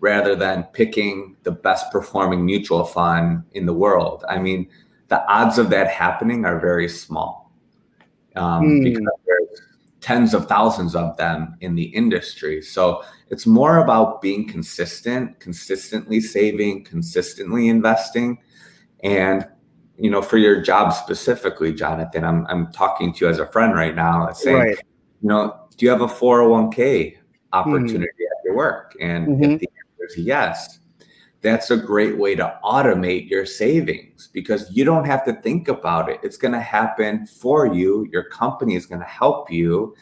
rather 0.00 0.36
than 0.36 0.64
picking 0.72 1.36
the 1.42 1.50
best 1.50 1.90
performing 1.90 2.44
mutual 2.44 2.84
fund 2.84 3.42
in 3.52 3.66
the 3.66 3.72
world. 3.72 4.24
I 4.28 4.38
mean, 4.38 4.68
the 5.08 5.26
odds 5.30 5.58
of 5.58 5.70
that 5.70 5.88
happening 5.88 6.44
are 6.44 6.60
very 6.60 6.88
small 6.88 7.50
um, 8.36 8.62
mm. 8.62 8.84
because 8.84 9.06
there's 9.26 9.62
tens 10.00 10.34
of 10.34 10.46
thousands 10.46 10.94
of 10.94 11.16
them 11.16 11.56
in 11.60 11.74
the 11.74 11.84
industry. 11.84 12.62
So 12.62 13.02
it's 13.30 13.46
more 13.46 13.78
about 13.78 14.22
being 14.22 14.46
consistent, 14.46 15.40
consistently 15.40 16.20
saving, 16.20 16.84
consistently 16.84 17.68
investing. 17.68 18.38
And, 19.02 19.46
you 19.96 20.10
know, 20.10 20.22
for 20.22 20.38
your 20.38 20.60
job 20.62 20.92
specifically, 20.92 21.72
Jonathan, 21.72 22.24
I'm, 22.24 22.46
I'm 22.48 22.72
talking 22.72 23.12
to 23.14 23.24
you 23.24 23.30
as 23.30 23.38
a 23.38 23.46
friend 23.46 23.74
right 23.74 23.94
now 23.94 24.30
saying, 24.32 24.56
right. 24.56 24.78
you 25.22 25.28
know, 25.28 25.58
do 25.76 25.86
you 25.86 25.90
have 25.90 26.00
a 26.00 26.06
401k 26.06 27.16
opportunity 27.52 27.98
mm. 27.98 28.04
at 28.04 28.44
your 28.44 28.56
work? 28.56 28.96
And 29.00 29.28
mm-hmm. 29.28 29.42
if 29.44 29.60
the 29.60 29.68
answer 29.68 30.06
is 30.08 30.18
yes, 30.18 30.78
that's 31.40 31.70
a 31.70 31.76
great 31.76 32.18
way 32.18 32.34
to 32.34 32.58
automate 32.64 33.30
your 33.30 33.46
savings 33.46 34.28
because 34.32 34.70
you 34.72 34.84
don't 34.84 35.04
have 35.04 35.24
to 35.24 35.32
think 35.34 35.68
about 35.68 36.08
it. 36.08 36.18
It's 36.22 36.36
going 36.36 36.52
to 36.52 36.60
happen 36.60 37.26
for 37.26 37.72
you. 37.72 38.08
Your 38.12 38.24
company 38.24 38.74
is 38.74 38.86
going 38.86 39.00
to 39.00 39.06
help 39.06 39.50
you. 39.50 39.94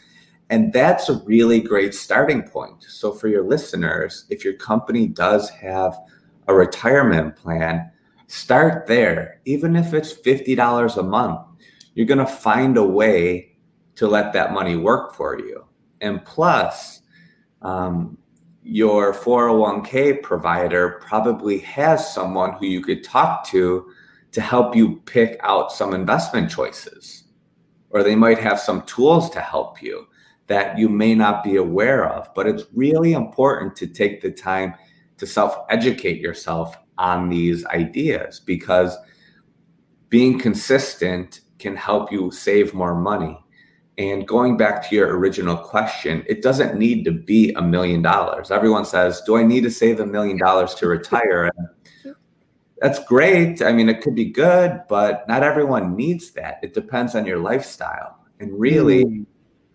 And 0.49 0.73
that's 0.73 1.09
a 1.09 1.21
really 1.25 1.59
great 1.59 1.93
starting 1.93 2.41
point. 2.41 2.83
So, 2.83 3.11
for 3.11 3.27
your 3.27 3.43
listeners, 3.43 4.25
if 4.29 4.45
your 4.45 4.53
company 4.53 5.05
does 5.07 5.49
have 5.49 5.99
a 6.47 6.53
retirement 6.53 7.35
plan, 7.35 7.91
start 8.27 8.87
there. 8.87 9.41
Even 9.45 9.75
if 9.75 9.93
it's 9.93 10.13
$50 10.13 10.97
a 10.97 11.03
month, 11.03 11.39
you're 11.95 12.05
going 12.05 12.17
to 12.19 12.25
find 12.25 12.77
a 12.77 12.83
way 12.83 13.57
to 13.95 14.07
let 14.07 14.33
that 14.33 14.53
money 14.53 14.75
work 14.75 15.15
for 15.15 15.39
you. 15.39 15.65
And 16.01 16.23
plus, 16.23 17.01
um, 17.61 18.17
your 18.61 19.13
401k 19.13 20.21
provider 20.21 21.01
probably 21.01 21.59
has 21.59 22.13
someone 22.13 22.53
who 22.53 22.65
you 22.67 22.81
could 22.81 23.03
talk 23.03 23.47
to 23.47 23.91
to 24.33 24.41
help 24.41 24.75
you 24.75 24.97
pick 25.05 25.39
out 25.41 25.71
some 25.71 25.93
investment 25.93 26.51
choices. 26.51 27.23
Or 27.89 28.03
they 28.03 28.15
might 28.15 28.37
have 28.39 28.59
some 28.59 28.81
tools 28.83 29.29
to 29.31 29.39
help 29.39 29.81
you 29.81 30.07
that 30.47 30.77
you 30.77 30.89
may 30.89 31.15
not 31.15 31.43
be 31.43 31.55
aware 31.55 32.09
of. 32.09 32.29
But 32.35 32.47
it's 32.47 32.65
really 32.73 33.13
important 33.13 33.75
to 33.77 33.87
take 33.87 34.21
the 34.21 34.31
time 34.31 34.75
to 35.17 35.25
self 35.25 35.57
educate 35.69 36.19
yourself 36.19 36.77
on 36.97 37.29
these 37.29 37.65
ideas 37.67 38.39
because 38.39 38.97
being 40.09 40.39
consistent 40.39 41.41
can 41.59 41.75
help 41.75 42.11
you 42.11 42.31
save 42.31 42.73
more 42.73 42.95
money 42.95 43.37
and 43.97 44.27
going 44.27 44.57
back 44.57 44.87
to 44.87 44.95
your 44.95 45.17
original 45.17 45.57
question, 45.57 46.23
it 46.27 46.43
doesn't 46.43 46.77
need 46.77 47.03
to 47.05 47.11
be 47.11 47.51
a 47.53 47.61
million 47.61 48.03
dollars. 48.03 48.51
Everyone 48.51 48.85
says, 48.85 49.21
Do 49.21 49.37
I 49.37 49.43
need 49.43 49.61
to 49.61 49.71
save 49.71 49.99
a 49.99 50.05
million 50.05 50.37
dollars 50.37 50.75
to 50.75 50.87
retire? 50.87 51.51
And 51.55 52.15
that's 52.79 53.03
great. 53.05 53.61
I 53.63 53.71
mean, 53.71 53.89
it 53.89 54.01
could 54.01 54.13
be 54.13 54.25
good, 54.25 54.83
but 54.87 55.27
not 55.27 55.41
everyone 55.41 55.95
needs 55.95 56.31
that. 56.31 56.59
It 56.61 56.75
depends 56.75 57.15
on 57.15 57.25
your 57.25 57.39
lifestyle. 57.39 58.19
And 58.39 58.59
really, 58.59 59.03
mm. 59.03 59.25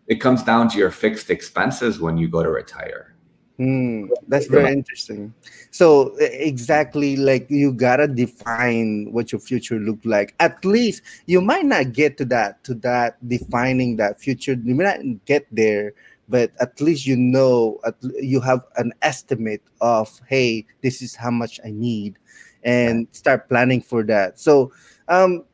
it 0.07 0.17
comes 0.17 0.45
down 0.45 0.69
to 0.69 0.79
your 0.79 0.93
fixed 0.93 1.29
expenses 1.29 1.99
when 1.99 2.17
you 2.17 2.29
go 2.29 2.45
to 2.45 2.51
retire. 2.51 3.12
Mm, 3.59 4.09
that's 4.29 4.47
very 4.47 4.73
interesting. 4.73 5.35
So 5.71 6.17
exactly 6.19 7.17
like 7.17 7.51
you 7.51 7.73
gotta 7.73 8.09
define 8.09 9.13
what 9.13 9.31
your 9.31 9.41
future 9.41 9.79
look 9.79 9.99
like. 10.05 10.35
At 10.41 10.65
least 10.65 11.03
you 11.27 11.41
might 11.41 11.67
not 11.67 11.93
get 11.93 12.17
to 12.19 12.25
that 12.27 12.65
to 12.65 12.75
that 12.77 13.17
defining 13.29 13.97
that 13.97 14.21
future. 14.21 14.55
You 14.55 14.75
may 14.75 14.85
not 14.85 15.25
get 15.27 15.47
there, 15.53 15.93
but 16.29 16.51
at 16.61 16.81
least 16.81 17.07
you 17.07 17.17
know 17.17 17.79
you 18.21 18.41
have 18.41 18.65
an 18.77 18.93
estimate 19.03 19.63
of 19.81 20.09
hey, 20.27 20.65
this 20.83 21.03
is 21.03 21.15
how 21.15 21.31
much 21.31 21.61
I 21.65 21.71
need, 21.71 22.19
and 22.65 23.07
start 23.13 23.49
planning 23.49 23.83
for 23.83 24.03
that. 24.05 24.41
So, 24.41 24.73
um, 25.09 25.45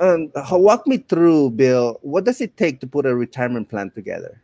um, 0.00 0.32
walk 0.50 0.86
me 0.86 0.98
through, 0.98 1.50
Bill. 1.50 1.98
What 2.02 2.24
does 2.24 2.40
it 2.40 2.56
take 2.56 2.80
to 2.80 2.86
put 2.86 3.06
a 3.06 3.14
retirement 3.14 3.68
plan 3.68 3.90
together? 3.90 4.42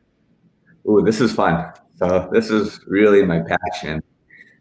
Oh, 0.86 1.00
this 1.00 1.20
is 1.20 1.32
fun. 1.32 1.72
So 1.96 2.28
this 2.32 2.50
is 2.50 2.80
really 2.86 3.24
my 3.24 3.40
passion. 3.40 4.02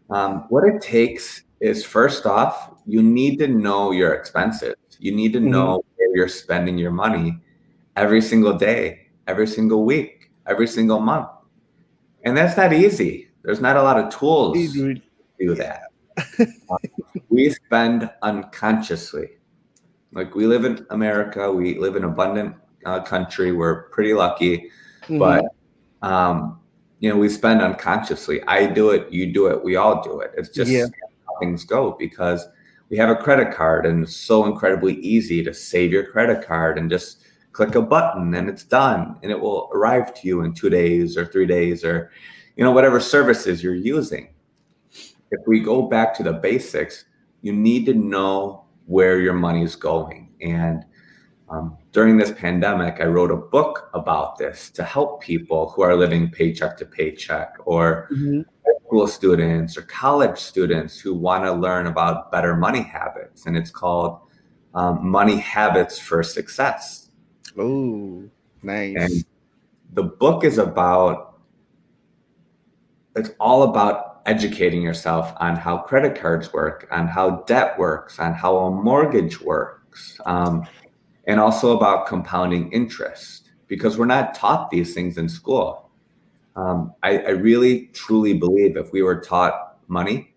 Um, 0.10 0.46
what 0.50 0.64
it 0.68 0.82
takes 0.82 1.44
is 1.60 1.86
first 1.86 2.26
off, 2.26 2.72
you 2.86 3.02
need 3.02 3.40
to 3.40 3.48
know 3.48 3.92
your 3.92 4.14
expenses. 4.14 4.76
You 5.00 5.16
need 5.16 5.34
to 5.34 5.40
mm-hmm. 5.40 5.52
know 5.52 5.84
where 5.96 6.16
you're 6.16 6.28
spending 6.28 6.78
your 6.78 6.92
money 6.92 7.38
every 7.96 8.22
single 8.22 8.54
day, 8.54 9.08
every 9.28 9.48
single 9.48 9.86
week, 9.86 10.32
every 10.48 10.68
single 10.68 11.00
month. 11.00 11.30
And 12.24 12.36
that's 12.36 12.58
not 12.58 12.74
easy. 12.74 13.30
There's 13.44 13.62
not 13.62 13.76
a 13.76 13.84
lot 13.84 13.98
of 13.98 14.16
tools 14.16 14.58
to 14.74 15.02
do 15.40 15.56
that. 15.56 15.84
um, 16.70 16.78
we 17.30 17.50
spend 17.50 18.10
unconsciously. 18.22 19.30
Like 20.14 20.36
we 20.36 20.46
live 20.46 20.66
in 20.66 20.86
America, 20.90 21.52
we 21.52 21.80
live 21.80 21.96
in 21.96 22.04
abundant 22.04 22.56
uh, 22.86 23.02
country. 23.02 23.52
We're 23.52 23.84
pretty 23.90 24.14
lucky, 24.14 24.70
mm-hmm. 25.04 25.18
but 25.18 25.46
um, 26.02 26.60
you 27.01 27.10
know 27.10 27.17
we 27.17 27.27
spend 27.27 27.62
unconsciously. 27.62 28.41
I 28.43 28.67
do 28.67 28.91
it 28.91 29.12
you 29.12 29.34
do 29.34 29.48
it 29.48 29.62
we 29.62 29.75
all 29.75 30.01
do 30.01 30.22
it. 30.22 30.31
It's 30.38 30.50
just 30.50 30.72
yeah. 30.72 30.86
how 30.86 31.39
things 31.39 31.65
go 31.65 31.98
because 32.00 32.48
we 32.89 32.98
have 32.98 33.10
a 33.10 33.15
credit 33.15 33.53
card 33.53 33.86
and 33.86 34.03
it's 34.03 34.15
so 34.15 34.46
incredibly 34.46 34.96
easy 34.96 35.43
to 35.43 35.53
save 35.53 35.91
your 35.91 36.05
credit 36.05 36.46
card 36.46 36.77
and 36.77 36.89
just 36.89 37.24
click 37.53 37.75
a 37.75 37.81
button 37.81 38.34
and 38.36 38.48
it's 38.48 38.63
done 38.63 39.17
and 39.24 39.31
it 39.31 39.39
will 39.39 39.70
arrive 39.74 40.13
to 40.13 40.27
you 40.27 40.41
in 40.43 40.53
two 40.53 40.70
days 40.70 41.17
or 41.17 41.25
three 41.25 41.48
days 41.48 41.84
or 41.84 42.12
you 42.55 42.63
know 42.63 42.72
whatever 42.72 43.00
services 43.00 43.63
you're 43.63 43.74
using. 43.74 44.29
If 45.31 45.41
we 45.48 45.60
go 45.60 45.81
back 45.84 46.13
to 46.15 46.24
the 46.24 46.34
basics 46.34 47.05
you 47.41 47.51
need 47.51 47.88
to 47.88 47.96
know 47.96 48.65
where 48.86 49.20
your 49.20 49.34
money 49.34 49.63
is 49.63 49.75
going 49.75 50.29
and 50.39 50.86
um, 51.51 51.77
during 51.91 52.17
this 52.17 52.31
pandemic, 52.31 53.01
I 53.01 53.05
wrote 53.05 53.29
a 53.29 53.36
book 53.36 53.89
about 53.93 54.38
this 54.38 54.70
to 54.72 54.84
help 54.84 55.22
people 55.22 55.70
who 55.70 55.81
are 55.81 55.96
living 55.96 56.31
paycheck 56.31 56.77
to 56.77 56.86
paycheck 56.86 57.55
or 57.65 58.08
mm-hmm. 58.12 58.41
school 58.88 59.08
students 59.08 59.77
or 59.77 59.81
college 59.84 60.38
students 60.38 60.98
who 60.98 61.13
want 61.13 61.43
to 61.43 61.51
learn 61.51 61.88
about 61.88 62.31
better 62.31 62.55
money 62.55 62.81
habits. 62.81 63.46
And 63.46 63.58
it's 63.58 63.70
called 63.70 64.22
um, 64.74 65.05
Money 65.05 65.38
Habits 65.38 66.00
for 66.00 66.24
Success. 66.24 67.10
Oh, 67.58 68.24
nice. 68.63 68.96
And 68.98 69.25
the 69.91 70.03
book 70.03 70.46
is 70.46 70.58
about, 70.58 71.39
it's 73.17 73.31
all 73.41 73.63
about 73.63 74.22
educating 74.25 74.81
yourself 74.81 75.34
on 75.41 75.58
how 75.58 75.79
credit 75.79 76.15
cards 76.15 76.53
work, 76.53 76.88
on 76.91 77.08
how 77.08 77.41
debt 77.48 77.77
works, 77.77 78.20
on 78.20 78.34
how 78.34 78.55
a 78.58 78.72
mortgage 78.72 79.41
works. 79.41 80.17
Um, 80.25 80.65
and 81.25 81.40
also 81.40 81.75
about 81.75 82.08
compounding 82.08 82.72
interest 82.72 83.51
because 83.68 83.98
we're 83.98 84.06
not 84.06 84.34
taught 84.34 84.70
these 84.70 84.94
things 84.94 85.18
in 85.18 85.30
school. 85.30 85.90
Um, 86.56 86.94
I, 87.04 87.20
I, 87.20 87.30
really 87.30 87.88
truly 87.94 88.34
believe 88.34 88.75
if 88.75 88.92
we 88.92 89.01
were 89.01 89.22
taught 89.22 89.78
money 89.88 90.34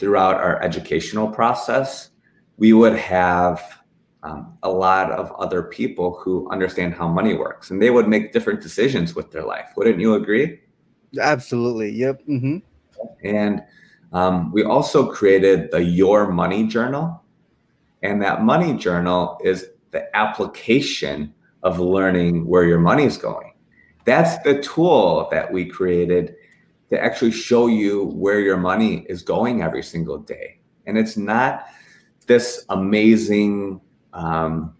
throughout 0.00 0.34
our 0.34 0.60
educational 0.60 1.28
process, 1.28 2.10
we 2.56 2.72
would 2.72 2.96
have 2.96 3.62
um, 4.24 4.58
a 4.64 4.68
lot 4.68 5.12
of 5.12 5.30
other 5.38 5.62
people 5.62 6.18
who 6.18 6.50
understand 6.50 6.94
how 6.94 7.06
money 7.06 7.34
works 7.34 7.70
and 7.70 7.80
they 7.80 7.90
would 7.90 8.08
make 8.08 8.32
different 8.32 8.60
decisions 8.60 9.14
with 9.14 9.30
their 9.30 9.44
life. 9.44 9.68
Wouldn't 9.76 10.00
you 10.00 10.14
agree? 10.14 10.58
Absolutely. 11.20 11.90
Yep. 11.90 12.22
Mm-hmm. 12.28 12.56
And 13.22 13.62
um, 14.12 14.50
we 14.50 14.64
also 14.64 15.10
created 15.12 15.70
the 15.70 15.82
Your 15.82 16.32
Money 16.32 16.66
Journal. 16.66 17.22
And 18.02 18.20
that 18.22 18.42
money 18.42 18.74
journal 18.74 19.40
is 19.42 19.66
the 19.90 20.14
application 20.16 21.32
of 21.62 21.78
learning 21.78 22.46
where 22.46 22.64
your 22.64 22.78
money 22.78 23.04
is 23.04 23.16
going. 23.16 23.52
That's 24.04 24.38
the 24.44 24.60
tool 24.62 25.28
that 25.30 25.52
we 25.52 25.66
created 25.66 26.36
to 26.90 27.02
actually 27.02 27.32
show 27.32 27.66
you 27.66 28.04
where 28.14 28.40
your 28.40 28.56
money 28.56 29.04
is 29.08 29.22
going 29.22 29.62
every 29.62 29.82
single 29.82 30.18
day. 30.18 30.60
And 30.86 30.96
it's 30.96 31.16
not 31.16 31.66
this 32.26 32.64
amazing 32.68 33.80
um, 34.12 34.74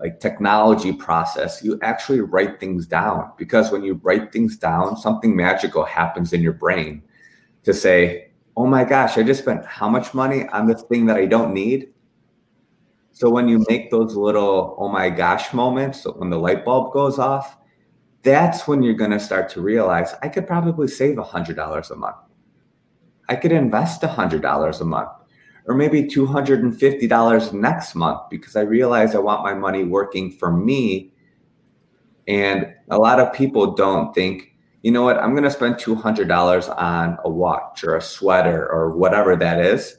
like 0.00 0.18
technology 0.20 0.92
process. 0.92 1.62
You 1.62 1.78
actually 1.82 2.20
write 2.20 2.58
things 2.58 2.86
down 2.86 3.32
because 3.38 3.70
when 3.70 3.84
you 3.84 4.00
write 4.02 4.32
things 4.32 4.56
down, 4.56 4.96
something 4.96 5.34
magical 5.36 5.84
happens 5.84 6.32
in 6.32 6.42
your 6.42 6.52
brain 6.52 7.02
to 7.62 7.72
say, 7.72 8.30
oh 8.56 8.66
my 8.66 8.84
gosh, 8.84 9.16
I 9.16 9.22
just 9.22 9.40
spent 9.40 9.64
how 9.64 9.88
much 9.88 10.14
money 10.14 10.48
on 10.48 10.66
this 10.66 10.82
thing 10.82 11.06
that 11.06 11.16
I 11.16 11.26
don't 11.26 11.54
need? 11.54 11.93
So 13.14 13.30
when 13.30 13.48
you 13.48 13.64
make 13.68 13.92
those 13.92 14.16
little 14.16 14.74
oh 14.76 14.88
my 14.88 15.08
gosh 15.08 15.54
moments, 15.54 16.04
when 16.16 16.30
the 16.30 16.38
light 16.38 16.64
bulb 16.64 16.92
goes 16.92 17.18
off, 17.18 17.56
that's 18.22 18.66
when 18.66 18.82
you're 18.82 18.94
going 18.94 19.12
to 19.12 19.20
start 19.20 19.48
to 19.50 19.60
realize 19.60 20.14
I 20.20 20.28
could 20.28 20.48
probably 20.48 20.88
save 20.88 21.16
$100 21.16 21.90
a 21.90 21.96
month. 21.96 22.16
I 23.28 23.36
could 23.36 23.52
invest 23.52 24.02
$100 24.02 24.80
a 24.80 24.84
month 24.84 25.10
or 25.66 25.74
maybe 25.76 26.02
$250 26.02 27.52
next 27.52 27.94
month 27.94 28.20
because 28.30 28.56
I 28.56 28.62
realize 28.62 29.14
I 29.14 29.20
want 29.20 29.44
my 29.44 29.54
money 29.54 29.84
working 29.84 30.32
for 30.32 30.50
me. 30.50 31.12
And 32.26 32.66
a 32.90 32.98
lot 32.98 33.20
of 33.20 33.32
people 33.32 33.74
don't 33.74 34.12
think, 34.12 34.56
you 34.82 34.90
know 34.90 35.02
what, 35.02 35.18
I'm 35.18 35.32
going 35.32 35.44
to 35.44 35.50
spend 35.50 35.76
$200 35.76 36.76
on 36.76 37.18
a 37.24 37.30
watch 37.30 37.84
or 37.84 37.96
a 37.96 38.02
sweater 38.02 38.70
or 38.70 38.96
whatever 38.96 39.36
that 39.36 39.60
is. 39.60 39.98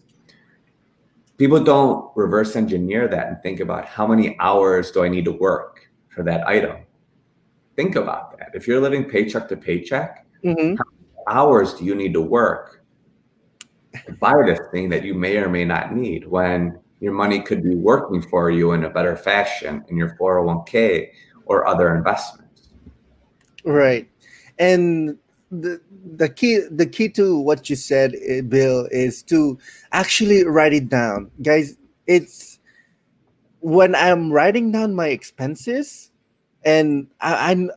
People 1.37 1.63
don't 1.63 2.11
reverse 2.15 2.55
engineer 2.55 3.07
that 3.07 3.27
and 3.27 3.41
think 3.41 3.59
about 3.59 3.85
how 3.85 4.07
many 4.07 4.37
hours 4.39 4.91
do 4.91 5.03
I 5.03 5.09
need 5.09 5.25
to 5.25 5.33
work 5.33 5.89
for 6.09 6.23
that 6.23 6.47
item. 6.47 6.77
Think 7.75 7.95
about 7.95 8.37
that. 8.37 8.51
If 8.53 8.67
you're 8.67 8.79
living 8.79 9.03
paycheck 9.03 9.49
to 9.49 9.57
paycheck, 9.57 10.25
mm-hmm. 10.43 10.75
how 10.75 10.83
many 10.91 11.23
hours 11.27 11.73
do 11.73 11.83
you 11.83 11.93
need 11.93 12.13
to 12.13 12.21
work 12.21 12.85
to 14.05 14.13
buy 14.13 14.33
this 14.45 14.59
thing 14.71 14.89
that 14.89 15.03
you 15.03 15.13
may 15.13 15.37
or 15.37 15.49
may 15.49 15.65
not 15.65 15.93
need 15.93 16.27
when 16.27 16.79
your 16.99 17.13
money 17.13 17.41
could 17.41 17.63
be 17.63 17.75
working 17.75 18.21
for 18.21 18.49
you 18.49 18.71
in 18.71 18.85
a 18.85 18.89
better 18.89 19.15
fashion 19.15 19.83
in 19.89 19.97
your 19.97 20.15
401k 20.17 21.09
or 21.45 21.67
other 21.67 21.95
investments. 21.95 22.69
Right. 23.63 24.09
And 24.57 25.17
the 25.51 25.79
the 26.15 26.29
key 26.29 26.59
the 26.71 26.85
key 26.85 27.07
to 27.09 27.39
what 27.39 27.69
you 27.69 27.75
said 27.75 28.15
eh, 28.27 28.41
bill 28.41 28.87
is 28.91 29.21
to 29.21 29.57
actually 29.91 30.43
write 30.45 30.73
it 30.73 30.89
down 30.89 31.29
guys 31.41 31.77
it's 32.07 32.59
when 33.59 33.93
i'm 33.95 34.31
writing 34.31 34.71
down 34.71 34.93
my 34.93 35.07
expenses 35.07 36.11
and 36.63 37.07
I, 37.21 37.51
i'm 37.51 37.71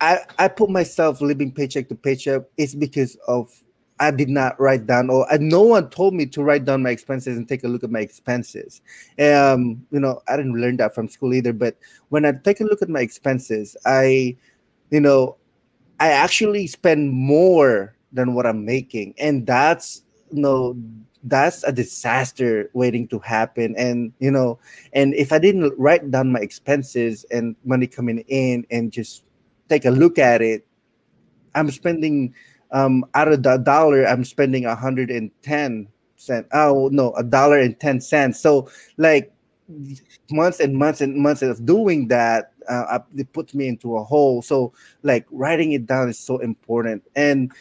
I, 0.00 0.18
I 0.38 0.48
put 0.48 0.68
myself 0.68 1.20
living 1.20 1.52
paycheck 1.52 1.88
to 1.88 1.94
paycheck 1.94 2.42
it's 2.56 2.74
because 2.74 3.16
of 3.28 3.62
I 4.00 4.10
did 4.10 4.28
not 4.28 4.58
write 4.60 4.86
down, 4.86 5.08
or 5.08 5.26
no 5.38 5.62
one 5.62 5.88
told 5.88 6.14
me 6.14 6.26
to 6.26 6.42
write 6.42 6.64
down 6.64 6.82
my 6.82 6.90
expenses 6.90 7.36
and 7.36 7.48
take 7.48 7.62
a 7.62 7.68
look 7.68 7.84
at 7.84 7.90
my 7.90 8.00
expenses. 8.00 8.82
Um, 9.20 9.86
you 9.92 10.00
know, 10.00 10.20
I 10.26 10.36
didn't 10.36 10.60
learn 10.60 10.76
that 10.78 10.94
from 10.94 11.08
school 11.08 11.32
either. 11.32 11.52
But 11.52 11.76
when 12.08 12.24
I 12.24 12.32
take 12.32 12.60
a 12.60 12.64
look 12.64 12.82
at 12.82 12.88
my 12.88 13.00
expenses, 13.00 13.76
I, 13.86 14.36
you 14.90 15.00
know, 15.00 15.36
I 16.00 16.10
actually 16.10 16.66
spend 16.66 17.10
more 17.12 17.94
than 18.12 18.34
what 18.34 18.46
I'm 18.46 18.64
making, 18.64 19.14
and 19.18 19.46
that's 19.46 20.02
you 20.30 20.40
know, 20.42 20.76
that's 21.22 21.62
a 21.64 21.72
disaster 21.72 22.70
waiting 22.74 23.08
to 23.08 23.18
happen. 23.20 23.74
And 23.76 24.12
you 24.18 24.30
know, 24.30 24.58
and 24.92 25.14
if 25.14 25.32
I 25.32 25.38
didn't 25.38 25.72
write 25.78 26.10
down 26.10 26.32
my 26.32 26.40
expenses 26.40 27.24
and 27.30 27.56
money 27.64 27.86
coming 27.86 28.24
in, 28.28 28.66
and 28.70 28.92
just 28.92 29.24
take 29.68 29.84
a 29.84 29.90
look 29.90 30.18
at 30.18 30.42
it, 30.42 30.66
I'm 31.54 31.70
spending 31.70 32.34
um, 32.72 33.04
out 33.14 33.28
of 33.28 33.42
the 33.42 33.56
dollar, 33.58 34.04
I'm 34.06 34.24
spending 34.24 34.66
a 34.66 34.74
hundred 34.74 35.10
and 35.10 35.30
ten 35.42 35.88
cent. 36.16 36.46
Oh 36.52 36.88
no, 36.92 37.12
a 37.14 37.22
dollar 37.22 37.58
and 37.58 37.78
ten 37.78 38.00
cents. 38.00 38.40
So 38.40 38.68
like 38.96 39.32
months 40.30 40.60
and 40.60 40.76
months 40.76 41.00
and 41.00 41.16
months 41.16 41.42
of 41.42 41.64
doing 41.64 42.08
that, 42.08 42.52
uh, 42.68 42.98
it 43.16 43.32
puts 43.32 43.54
me 43.54 43.68
into 43.68 43.96
a 43.96 44.04
hole. 44.04 44.42
So 44.42 44.72
like 45.02 45.26
writing 45.30 45.72
it 45.72 45.86
down 45.86 46.08
is 46.08 46.18
so 46.18 46.38
important. 46.38 47.02
And 47.16 47.52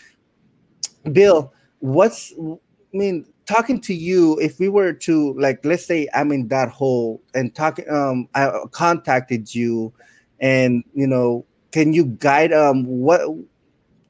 Bill, 1.11 1.53
what's 1.79 2.33
I 2.39 2.57
mean 2.97 3.25
talking 3.45 3.79
to 3.81 3.93
you 3.93 4.39
if 4.39 4.59
we 4.59 4.69
were 4.69 4.93
to 4.93 5.33
like 5.33 5.63
let's 5.65 5.85
say 5.85 6.07
i'm 6.13 6.31
in 6.31 6.47
that 6.47 6.69
hole 6.69 7.21
and 7.33 7.53
talking 7.53 7.89
um 7.89 8.27
i 8.35 8.49
contacted 8.71 9.53
you 9.53 9.91
and 10.39 10.83
you 10.93 11.07
know 11.07 11.45
can 11.71 11.93
you 11.93 12.05
guide 12.05 12.53
um 12.53 12.85
what 12.85 13.21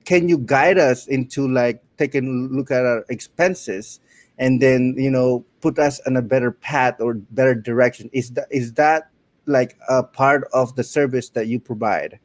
can 0.05 0.29
you 0.29 0.37
guide 0.37 0.77
us 0.77 1.07
into 1.07 1.47
like 1.47 1.81
taking 1.97 2.49
a 2.51 2.55
look 2.55 2.69
at 2.69 2.85
our 2.85 3.05
expenses 3.09 3.99
and 4.37 4.61
then 4.61 4.93
you 4.97 5.09
know 5.09 5.43
put 5.61 5.79
us 5.79 5.99
on 6.05 6.17
a 6.17 6.21
better 6.21 6.51
path 6.51 6.99
or 6.99 7.15
better 7.31 7.55
direction 7.55 8.09
is 8.13 8.31
that 8.31 8.47
is 8.51 8.73
that 8.73 9.09
like 9.45 9.77
a 9.89 10.03
part 10.03 10.47
of 10.53 10.75
the 10.75 10.83
service 10.83 11.29
that 11.29 11.47
you 11.47 11.59
provide 11.59 12.19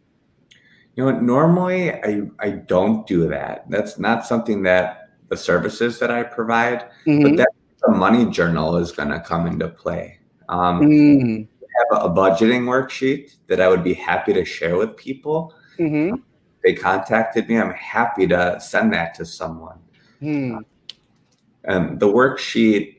you 0.94 1.04
know 1.04 1.18
normally 1.20 1.92
i 1.92 2.22
i 2.40 2.50
don't 2.50 3.07
do 3.07 3.28
that 3.28 3.68
that's 3.70 3.98
not 3.98 4.26
something 4.26 4.62
that 4.62 5.11
the 5.28 5.37
services 5.37 5.98
that 5.98 6.11
i 6.11 6.22
provide 6.22 6.88
mm-hmm. 7.07 7.22
but 7.22 7.37
that 7.37 7.48
the 7.87 7.92
money 7.92 8.26
journal 8.31 8.76
is 8.76 8.92
going 8.92 9.09
to 9.09 9.20
come 9.20 9.46
into 9.46 9.68
play 9.68 10.18
um, 10.48 10.81
mm. 10.81 11.46
have 11.92 12.04
a 12.04 12.09
budgeting 12.09 12.62
worksheet 12.62 13.37
that 13.46 13.61
i 13.61 13.68
would 13.68 13.85
be 13.85 13.94
happy 13.94 14.33
to 14.33 14.44
share 14.44 14.76
with 14.76 14.96
people 14.96 15.54
mm-hmm 15.78 16.14
they 16.64 16.74
contacted 16.74 17.48
me, 17.48 17.59
I'm 17.59 17.72
happy 17.72 18.26
to 18.26 18.61
send 18.61 18.92
that 18.92 19.14
to 19.14 19.24
someone. 19.24 19.78
Hmm. 20.20 20.59
Um, 21.66 21.98
the 21.98 22.07
worksheet, 22.07 22.98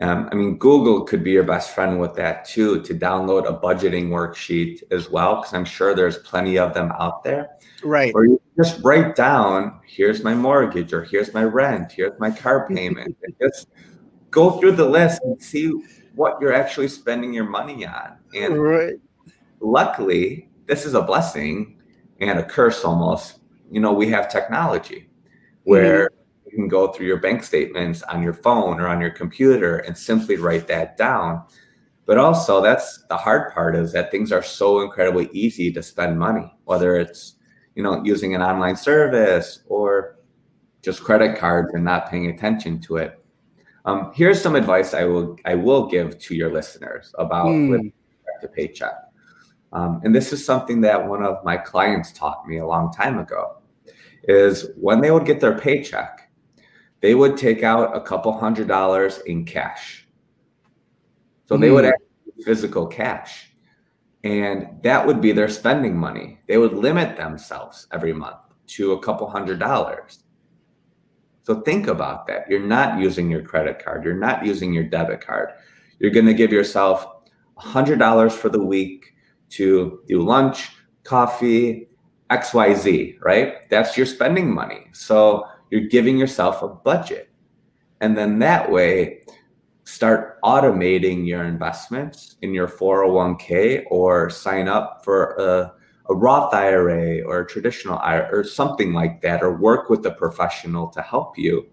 um, 0.00 0.28
I 0.30 0.34
mean, 0.34 0.58
Google 0.58 1.02
could 1.02 1.24
be 1.24 1.32
your 1.32 1.44
best 1.44 1.74
friend 1.74 2.00
with 2.00 2.14
that 2.14 2.44
too, 2.44 2.82
to 2.82 2.94
download 2.94 3.48
a 3.48 3.58
budgeting 3.58 4.08
worksheet 4.08 4.82
as 4.90 5.10
well, 5.10 5.36
because 5.36 5.54
I'm 5.54 5.64
sure 5.64 5.94
there's 5.94 6.18
plenty 6.18 6.58
of 6.58 6.74
them 6.74 6.92
out 6.98 7.24
there. 7.24 7.50
Right. 7.82 8.12
Or 8.14 8.24
you 8.24 8.40
just 8.56 8.82
write 8.84 9.16
down, 9.16 9.80
here's 9.86 10.22
my 10.22 10.34
mortgage, 10.34 10.92
or 10.92 11.04
here's 11.04 11.34
my 11.34 11.44
rent, 11.44 11.92
here's 11.92 12.18
my 12.18 12.30
car 12.30 12.68
payment, 12.68 13.16
and 13.22 13.34
just 13.40 13.68
go 14.30 14.58
through 14.58 14.72
the 14.72 14.88
list 14.88 15.22
and 15.22 15.40
see 15.42 15.72
what 16.14 16.40
you're 16.40 16.52
actually 16.52 16.88
spending 16.88 17.32
your 17.32 17.48
money 17.48 17.86
on. 17.86 18.18
And 18.34 18.60
right. 18.60 18.96
luckily, 19.60 20.48
this 20.66 20.84
is 20.84 20.94
a 20.94 21.02
blessing 21.02 21.80
and 22.20 22.38
a 22.38 22.44
curse 22.44 22.84
almost. 22.84 23.38
You 23.70 23.80
know, 23.80 23.92
we 23.92 24.08
have 24.08 24.30
technology 24.30 25.08
where 25.64 26.06
mm-hmm. 26.06 26.07
You 26.50 26.56
can 26.56 26.68
go 26.68 26.88
through 26.88 27.06
your 27.06 27.18
bank 27.18 27.42
statements 27.42 28.02
on 28.02 28.22
your 28.22 28.32
phone 28.32 28.80
or 28.80 28.88
on 28.88 29.00
your 29.00 29.10
computer 29.10 29.78
and 29.78 29.96
simply 29.96 30.36
write 30.36 30.66
that 30.68 30.96
down. 30.96 31.44
But 32.06 32.18
also, 32.18 32.62
that's 32.62 33.04
the 33.08 33.16
hard 33.16 33.52
part 33.52 33.76
is 33.76 33.92
that 33.92 34.10
things 34.10 34.32
are 34.32 34.42
so 34.42 34.80
incredibly 34.80 35.28
easy 35.32 35.70
to 35.72 35.82
spend 35.82 36.18
money, 36.18 36.50
whether 36.64 36.96
it's 36.96 37.34
you 37.74 37.82
know 37.82 38.02
using 38.04 38.34
an 38.34 38.42
online 38.42 38.76
service 38.76 39.60
or 39.66 40.16
just 40.82 41.02
credit 41.02 41.38
cards 41.38 41.74
and 41.74 41.84
not 41.84 42.10
paying 42.10 42.26
attention 42.28 42.80
to 42.80 42.96
it. 42.96 43.22
Um, 43.84 44.12
here's 44.14 44.40
some 44.40 44.54
advice 44.54 44.94
I 44.94 45.04
will 45.04 45.36
I 45.44 45.54
will 45.54 45.86
give 45.86 46.18
to 46.18 46.34
your 46.34 46.52
listeners 46.52 47.14
about 47.18 47.46
mm. 47.46 47.70
living 47.70 47.92
to 48.40 48.48
paycheck. 48.48 48.94
Um, 49.72 50.00
and 50.02 50.14
this 50.14 50.32
is 50.32 50.44
something 50.44 50.80
that 50.82 51.06
one 51.06 51.22
of 51.22 51.44
my 51.44 51.56
clients 51.56 52.12
taught 52.12 52.46
me 52.46 52.58
a 52.58 52.66
long 52.66 52.92
time 52.92 53.18
ago 53.18 53.58
is 54.24 54.70
when 54.76 55.00
they 55.00 55.10
would 55.10 55.26
get 55.26 55.40
their 55.40 55.58
paycheck, 55.58 56.27
they 57.00 57.14
would 57.14 57.36
take 57.36 57.62
out 57.62 57.96
a 57.96 58.00
couple 58.00 58.32
hundred 58.32 58.68
dollars 58.68 59.18
in 59.26 59.44
cash. 59.44 60.06
So 61.46 61.56
mm. 61.56 61.60
they 61.60 61.70
would 61.70 61.84
hmm. 61.84 61.90
have 61.90 62.44
physical 62.44 62.86
cash. 62.86 63.50
And 64.24 64.82
that 64.82 65.06
would 65.06 65.20
be 65.20 65.32
their 65.32 65.48
spending 65.48 65.96
money. 65.96 66.40
They 66.48 66.58
would 66.58 66.72
limit 66.72 67.16
themselves 67.16 67.86
every 67.92 68.12
month 68.12 68.38
to 68.68 68.92
a 68.92 69.00
couple 69.00 69.30
hundred 69.30 69.58
dollars. 69.58 70.24
So 71.44 71.60
think 71.62 71.86
about 71.86 72.26
that. 72.26 72.50
You're 72.50 72.60
not 72.60 72.98
using 72.98 73.30
your 73.30 73.42
credit 73.42 73.82
card, 73.82 74.04
you're 74.04 74.14
not 74.14 74.44
using 74.44 74.74
your 74.74 74.84
debit 74.84 75.20
card. 75.20 75.50
You're 75.98 76.10
going 76.10 76.26
to 76.26 76.34
give 76.34 76.52
yourself 76.52 77.06
$100 77.58 78.32
for 78.32 78.48
the 78.48 78.62
week 78.62 79.14
to 79.50 80.00
do 80.06 80.22
lunch, 80.22 80.70
coffee, 81.04 81.88
XYZ, 82.30 83.16
right? 83.20 83.68
That's 83.70 83.96
your 83.96 84.06
spending 84.06 84.54
money. 84.54 84.88
So 84.92 85.46
you're 85.70 85.88
giving 85.88 86.18
yourself 86.18 86.62
a 86.62 86.68
budget. 86.68 87.30
And 88.00 88.16
then 88.16 88.38
that 88.40 88.70
way, 88.70 89.22
start 89.84 90.40
automating 90.42 91.26
your 91.26 91.44
investments 91.44 92.36
in 92.42 92.52
your 92.52 92.68
401k 92.68 93.84
or 93.90 94.30
sign 94.30 94.68
up 94.68 95.02
for 95.04 95.34
a, 95.36 95.72
a 96.10 96.14
Roth 96.14 96.52
IRA 96.54 97.22
or 97.22 97.40
a 97.40 97.46
traditional 97.46 97.98
IRA 97.98 98.28
or 98.30 98.44
something 98.44 98.92
like 98.92 99.22
that, 99.22 99.42
or 99.42 99.56
work 99.56 99.88
with 99.90 100.04
a 100.06 100.10
professional 100.10 100.88
to 100.88 101.02
help 101.02 101.38
you. 101.38 101.66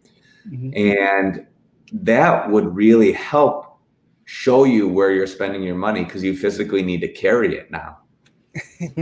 Mm-hmm. 0.50 0.98
And 0.98 1.46
that 1.92 2.50
would 2.50 2.76
really 2.76 3.12
help 3.12 3.78
show 4.26 4.64
you 4.64 4.88
where 4.88 5.12
you're 5.12 5.28
spending 5.28 5.62
your 5.64 5.76
money 5.76 6.04
because 6.04 6.24
you 6.24 6.36
physically 6.36 6.82
need 6.82 7.02
to 7.02 7.08
carry 7.08 7.58
it 7.58 7.70
now. 7.70 7.98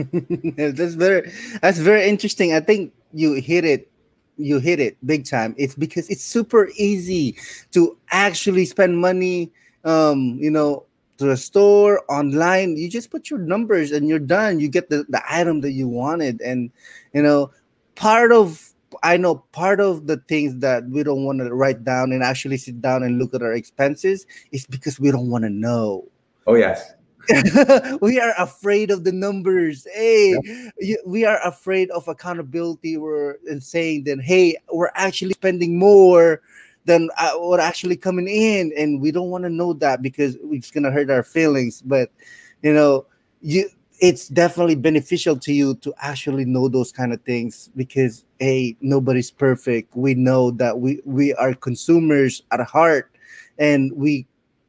that's 0.58 0.96
very 0.96 1.32
that's 1.62 1.78
very 1.78 2.10
interesting. 2.10 2.54
I 2.54 2.60
think 2.60 2.94
you 3.14 3.34
hit 3.34 3.64
it 3.64 3.92
you 4.38 4.60
hit 4.60 4.80
it 4.80 4.98
big 5.06 5.26
time. 5.26 5.56
It's 5.58 5.76
because 5.76 6.10
it's 6.10 6.24
super 6.24 6.70
easy 6.76 7.36
to 7.72 7.98
actually 8.10 8.66
spend 8.66 8.98
money 8.98 9.52
um 9.86 10.38
you 10.40 10.50
know 10.50 10.86
to 11.18 11.26
the 11.26 11.36
store 11.36 12.04
online 12.10 12.78
you 12.78 12.90
just 12.90 13.12
put 13.12 13.30
your 13.30 13.40
numbers 13.40 13.92
and 13.92 14.08
you're 14.08 14.18
done 14.18 14.60
you 14.60 14.70
get 14.70 14.90
the, 14.90 15.06
the 15.10 15.22
item 15.30 15.60
that 15.60 15.74
you 15.74 15.90
wanted 15.90 16.40
and 16.42 16.72
you 17.14 17.22
know 17.22 17.52
part 17.96 18.32
of 18.32 18.74
I 19.02 19.18
know 19.18 19.36
part 19.52 19.80
of 19.80 20.06
the 20.08 20.18
things 20.28 20.60
that 20.60 20.88
we 20.88 21.04
don't 21.04 21.26
want 21.26 21.40
to 21.40 21.54
write 21.54 21.84
down 21.84 22.12
and 22.12 22.22
actually 22.22 22.58
sit 22.58 22.82
down 22.82 23.02
and 23.02 23.18
look 23.18 23.34
at 23.34 23.42
our 23.42 23.54
expenses 23.54 24.28
is 24.52 24.66
because 24.68 25.00
we 25.00 25.10
don't 25.10 25.30
want 25.30 25.44
to 25.46 25.50
know. 25.50 26.06
Oh 26.46 26.56
yes. 26.56 26.94
we 28.02 28.20
are 28.20 28.34
afraid 28.38 28.92
of 28.92 29.04
the 29.04 29.12
numbers. 29.12 29.88
Hey, 29.94 30.36
yep. 30.80 31.00
we 31.06 31.26
are 31.26 31.40
afraid 31.46 31.90
of 31.92 32.08
accountability. 32.08 32.98
We're 32.98 33.38
and 33.48 33.64
saying 33.64 34.04
that 34.06 34.22
hey, 34.22 34.58
we're 34.72 34.92
actually 34.96 35.34
spending 35.34 35.78
more 35.78 36.42
than 36.86 37.10
uh, 37.18 37.34
what 37.34 37.60
actually 37.60 37.96
coming 37.96 38.28
in, 38.28 38.74
and 38.78 39.00
we 39.00 39.12
don't 39.12 39.30
want 39.30 39.46
to 39.46 39.50
know 39.50 39.74
that 39.74 40.02
because 40.02 40.38
it's 40.52 40.72
gonna 40.72 40.92
hurt 40.92 41.10
our 41.10 41.24
feelings. 41.24 41.82
But 41.82 42.12
you 42.62 42.74
know, 42.74 43.06
you 43.42 43.70
it's 44.00 44.28
definitely 44.28 44.76
beneficial 44.76 45.38
to 45.38 45.54
you 45.54 45.76
to 45.76 45.94
actually 46.00 46.44
know 46.44 46.68
those 46.68 46.92
kind 46.92 47.14
of 47.14 47.22
things 47.22 47.70
because 47.76 48.26
hey 48.40 48.76
nobody's 48.82 49.32
perfect 49.32 49.96
we 49.96 50.14
know 50.14 50.52
that 50.52 50.80
we 50.80 51.00
we 51.06 51.34
are 51.36 51.54
consumers 51.54 52.42
at 52.52 52.60
heart 52.62 53.12
and 53.60 53.94
we 53.94 54.26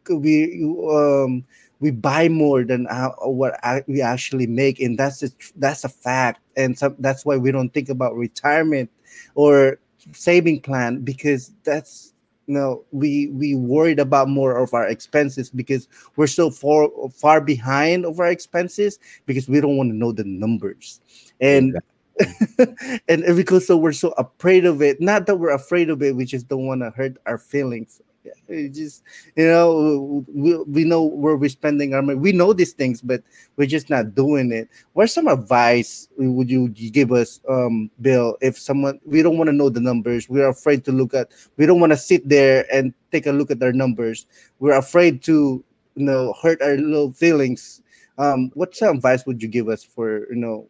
we 0.08 0.62
um 0.88 1.42
we 1.84 1.90
buy 1.90 2.30
more 2.30 2.64
than 2.64 2.86
what 3.20 3.60
we 3.86 4.00
actually 4.00 4.46
make 4.46 4.80
and 4.80 4.98
that's 4.98 5.22
a, 5.22 5.28
that's 5.56 5.84
a 5.84 5.88
fact 5.90 6.40
and 6.56 6.78
so 6.78 6.96
that's 6.98 7.26
why 7.26 7.36
we 7.36 7.52
don't 7.52 7.74
think 7.74 7.90
about 7.90 8.16
retirement 8.16 8.90
or 9.34 9.78
saving 10.12 10.58
plan 10.62 11.00
because 11.00 11.52
that's 11.62 12.14
no 12.46 12.82
we 12.90 13.28
we 13.28 13.54
worried 13.54 13.98
about 13.98 14.30
more 14.30 14.56
of 14.56 14.72
our 14.72 14.86
expenses 14.88 15.50
because 15.50 15.86
we're 16.16 16.26
so 16.26 16.50
far 16.50 16.88
far 17.12 17.38
behind 17.38 18.06
of 18.06 18.18
our 18.18 18.28
expenses 18.28 18.98
because 19.26 19.46
we 19.46 19.60
don't 19.60 19.76
want 19.76 19.90
to 19.90 19.96
know 19.96 20.12
the 20.12 20.24
numbers. 20.24 21.02
And 21.42 21.76
and 23.08 23.24
because 23.36 23.66
so 23.66 23.76
we're 23.76 23.92
so 23.92 24.14
afraid 24.16 24.64
of 24.64 24.80
it 24.80 25.02
not 25.02 25.26
that 25.26 25.36
we're 25.36 25.52
afraid 25.52 25.90
of 25.90 26.02
it 26.02 26.16
we 26.16 26.24
just 26.24 26.48
don't 26.48 26.66
want 26.66 26.80
to 26.80 26.90
hurt 26.90 27.18
our 27.26 27.36
feelings 27.36 28.00
it 28.48 28.70
just 28.70 29.02
you 29.36 29.46
know 29.46 30.24
we, 30.28 30.56
we 30.64 30.84
know 30.84 31.02
where 31.02 31.36
we're 31.36 31.48
spending 31.48 31.94
our 31.94 32.02
money. 32.02 32.18
We 32.18 32.32
know 32.32 32.52
these 32.52 32.72
things 32.72 33.00
but 33.00 33.22
we're 33.56 33.66
just 33.66 33.90
not 33.90 34.14
doing 34.14 34.52
it. 34.52 34.68
What's 34.92 35.12
some 35.12 35.28
advice 35.28 36.08
would 36.16 36.50
you 36.50 36.68
give 36.68 37.12
us 37.12 37.40
um 37.48 37.90
bill 38.00 38.36
if 38.40 38.58
someone 38.58 39.00
we 39.04 39.22
don't 39.22 39.36
want 39.36 39.48
to 39.48 39.56
know 39.56 39.68
the 39.68 39.80
numbers. 39.80 40.28
We're 40.28 40.48
afraid 40.48 40.84
to 40.86 40.92
look 40.92 41.14
at 41.14 41.32
we 41.56 41.66
don't 41.66 41.80
want 41.80 41.92
to 41.92 41.96
sit 41.96 42.28
there 42.28 42.66
and 42.72 42.94
take 43.12 43.26
a 43.26 43.32
look 43.32 43.50
at 43.50 43.62
our 43.62 43.72
numbers. 43.72 44.26
We're 44.58 44.78
afraid 44.78 45.22
to 45.24 45.64
you 45.94 46.04
know 46.04 46.34
hurt 46.40 46.62
our 46.62 46.76
little 46.76 47.12
feelings. 47.12 47.82
Um 48.18 48.50
what 48.54 48.74
some 48.74 48.96
advice 48.96 49.26
would 49.26 49.42
you 49.42 49.48
give 49.48 49.68
us 49.68 49.84
for 49.84 50.26
you 50.30 50.36
know 50.36 50.68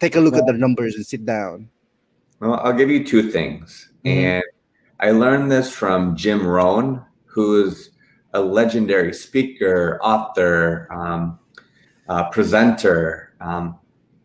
take 0.00 0.16
a 0.16 0.20
look 0.20 0.34
well, 0.34 0.42
at 0.42 0.46
the 0.46 0.58
numbers 0.58 0.96
and 0.96 1.06
sit 1.06 1.24
down? 1.24 1.68
Well 2.40 2.54
i'll 2.54 2.72
give 2.72 2.90
you 2.90 3.04
two 3.04 3.30
things 3.30 3.90
mm-hmm. 4.04 4.18
and 4.18 4.44
I 5.02 5.10
learned 5.10 5.50
this 5.50 5.68
from 5.68 6.14
Jim 6.14 6.46
Rohn, 6.46 7.04
who 7.24 7.64
is 7.64 7.90
a 8.34 8.40
legendary 8.40 9.12
speaker, 9.12 9.98
author, 10.00 10.86
um, 10.92 11.40
uh, 12.08 12.30
presenter. 12.30 13.34
Um, 13.40 13.80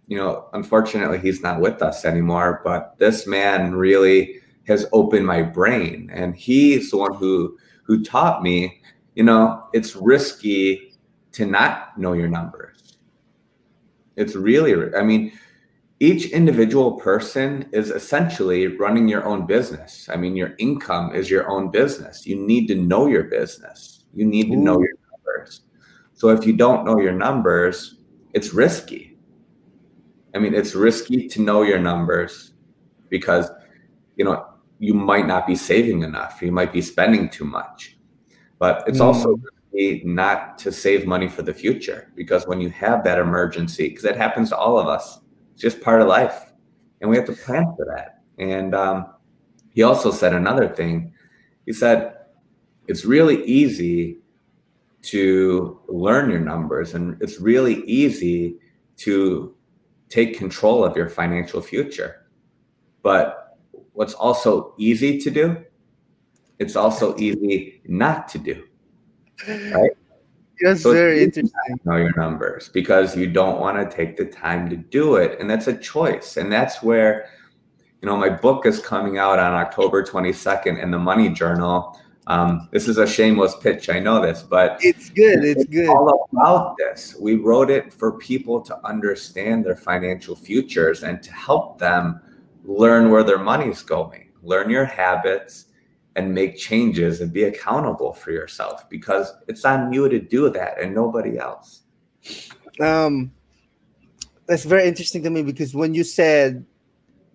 you 0.08 0.18
know, 0.18 0.48
unfortunately, 0.54 1.18
he's 1.18 1.42
not 1.42 1.60
with 1.60 1.82
us 1.82 2.06
anymore, 2.06 2.62
but 2.64 2.96
this 3.00 3.26
man 3.26 3.74
really 3.74 4.40
has 4.68 4.86
opened 4.94 5.26
my 5.26 5.42
brain. 5.42 6.12
And 6.14 6.36
he's 6.36 6.92
the 6.92 6.98
one 6.98 7.16
who 7.16 7.58
who 7.82 8.04
taught 8.04 8.44
me, 8.44 8.80
you 9.16 9.24
know, 9.24 9.64
it's 9.74 9.96
risky 9.96 10.94
to 11.32 11.46
not 11.48 11.98
know 11.98 12.14
your 12.14 12.28
numbers. 12.28 13.00
It's 14.16 14.36
really, 14.36 14.94
I 14.94 15.02
mean, 15.02 15.32
each 16.00 16.30
individual 16.32 16.94
person 16.94 17.68
is 17.72 17.90
essentially 17.90 18.68
running 18.68 19.08
your 19.08 19.26
own 19.26 19.48
business. 19.48 20.08
I 20.12 20.16
mean, 20.16 20.36
your 20.36 20.54
income 20.60 21.16
is 21.16 21.30
your 21.30 21.50
own 21.50 21.72
business. 21.72 22.26
You 22.26 22.36
need 22.36 22.68
to 22.68 22.76
know 22.76 23.08
your 23.08 23.24
business. 23.24 24.06
You 24.14 24.26
need 24.26 24.52
to 24.52 24.56
know 24.56 24.80
your 24.80 24.94
numbers. 25.12 25.62
So 26.14 26.30
if 26.30 26.46
you 26.46 26.54
don't 26.54 26.86
know 26.86 27.00
your 27.00 27.14
numbers, 27.14 27.96
it's 28.34 28.54
risky. 28.54 29.18
I 30.36 30.40
mean, 30.40 30.54
it's 30.54 30.76
risky 30.76 31.28
to 31.30 31.42
know 31.42 31.64
your 31.64 31.80
numbers 31.80 32.54
because 33.10 33.50
you 34.18 34.26
know 34.26 34.46
you 34.80 34.94
might 34.94 35.26
not 35.26 35.48
be 35.48 35.56
saving 35.56 36.04
enough. 36.04 36.42
You 36.42 36.52
might 36.52 36.72
be 36.72 36.82
spending 36.82 37.30
too 37.30 37.46
much. 37.46 37.98
But 38.60 38.84
it's 38.88 39.00
mm. 39.00 39.06
also 39.06 39.40
not 40.04 40.58
to 40.60 40.72
save 40.72 41.06
money 41.06 41.28
for 41.28 41.44
the 41.44 41.54
future 41.54 42.12
because 42.16 42.48
when 42.48 42.60
you 42.60 42.70
have 42.70 43.04
that 43.04 43.20
emergency, 43.20 43.90
because 43.90 44.06
it 44.06 44.16
happens 44.16 44.50
to 44.50 44.58
all 44.58 44.80
of 44.80 44.88
us 44.88 45.20
it's 45.58 45.64
just 45.64 45.82
part 45.82 46.02
of 46.04 46.08
life, 46.08 46.54
and 47.02 47.10
we 47.10 47.16
have 47.16 47.26
to 47.26 47.34
plan 47.34 47.74
for 47.76 47.84
that. 47.88 48.22
And 48.38 48.76
um, 48.76 49.08
he 49.74 49.82
also 49.82 50.12
said 50.12 50.34
another 50.34 50.68
thing. 50.68 51.14
He 51.66 51.74
said 51.74 52.14
it's 52.88 53.06
really 53.06 53.44
easy 53.44 54.20
to 55.02 55.82
learn 55.88 56.30
your 56.30 56.42
numbers, 56.42 56.94
and 56.94 57.20
it's 57.24 57.42
really 57.42 57.84
easy 57.86 58.60
to 58.98 59.56
take 60.10 60.38
control 60.38 60.86
of 60.86 60.96
your 60.96 61.10
financial 61.10 61.60
future. 61.60 62.28
But 63.02 63.58
what's 63.94 64.14
also 64.14 64.76
easy 64.78 65.18
to 65.22 65.32
do, 65.32 65.58
it's 66.60 66.76
also 66.76 67.18
easy 67.18 67.82
not 67.88 68.28
to 68.28 68.38
do. 68.38 68.64
Right? 69.48 69.98
That's 70.62 70.84
so 70.84 70.94
very 70.94 71.24
interesting. 71.24 71.80
Know 71.86 71.98
your 71.98 72.16
numbers 72.16 72.70
because 72.70 73.16
you 73.16 73.28
don't 73.28 73.60
want 73.60 73.78
to 73.78 73.96
take 73.96 74.18
the 74.18 74.26
time 74.26 74.70
to 74.70 74.78
do 74.78 75.16
it, 75.16 75.40
and 75.40 75.50
that's 75.50 75.68
a 75.68 75.78
choice. 75.78 76.38
And 76.38 76.52
that's 76.52 76.82
where, 76.82 77.30
you 78.02 78.08
know, 78.08 78.18
my 78.18 78.30
book 78.30 78.66
is 78.66 78.80
coming 78.80 79.18
out 79.18 79.40
on 79.40 79.54
October 79.54 80.04
22nd 80.04 80.82
in 80.82 80.92
the 80.92 81.00
Money 81.00 81.30
Journal. 81.30 82.00
Um, 82.28 82.68
this 82.72 82.90
is 82.90 82.98
a 82.98 83.08
shameless 83.08 83.56
pitch, 83.62 83.90
I 83.90 84.00
know 84.00 84.22
this, 84.22 84.44
but 84.44 84.78
it's 84.82 85.10
good. 85.10 85.46
It's, 85.46 85.62
it's 85.62 85.72
good. 85.72 85.88
All 85.88 86.28
about 86.34 86.76
this. 86.78 87.16
We 87.18 87.36
wrote 87.36 87.70
it 87.70 87.94
for 87.94 88.18
people 88.18 88.60
to 88.62 88.86
understand 88.86 89.66
their 89.66 89.78
financial 89.78 90.36
futures 90.36 91.04
and 91.04 91.24
to 91.24 91.32
help 91.32 91.80
them 91.80 92.20
learn 92.66 93.12
where 93.12 93.24
their 93.24 93.40
money's 93.40 93.82
going, 93.82 94.32
learn 94.44 94.70
your 94.70 94.84
habits, 94.84 95.67
and 96.18 96.34
make 96.34 96.58
changes 96.58 97.22
and 97.22 97.32
be 97.32 97.44
accountable 97.44 98.12
for 98.12 98.32
yourself 98.32 98.90
because 98.90 99.32
it's 99.48 99.64
on 99.64 99.94
you 99.94 100.10
to 100.10 100.20
do 100.20 100.50
that 100.50 100.82
and 100.82 100.94
nobody 100.94 101.38
else. 101.38 101.84
Um, 102.80 103.32
that's 104.48 104.64
very 104.64 104.88
interesting 104.88 105.22
to 105.24 105.30
me 105.30 105.44
because 105.44 105.76
when 105.76 105.94
you 105.94 106.04
said 106.04 106.66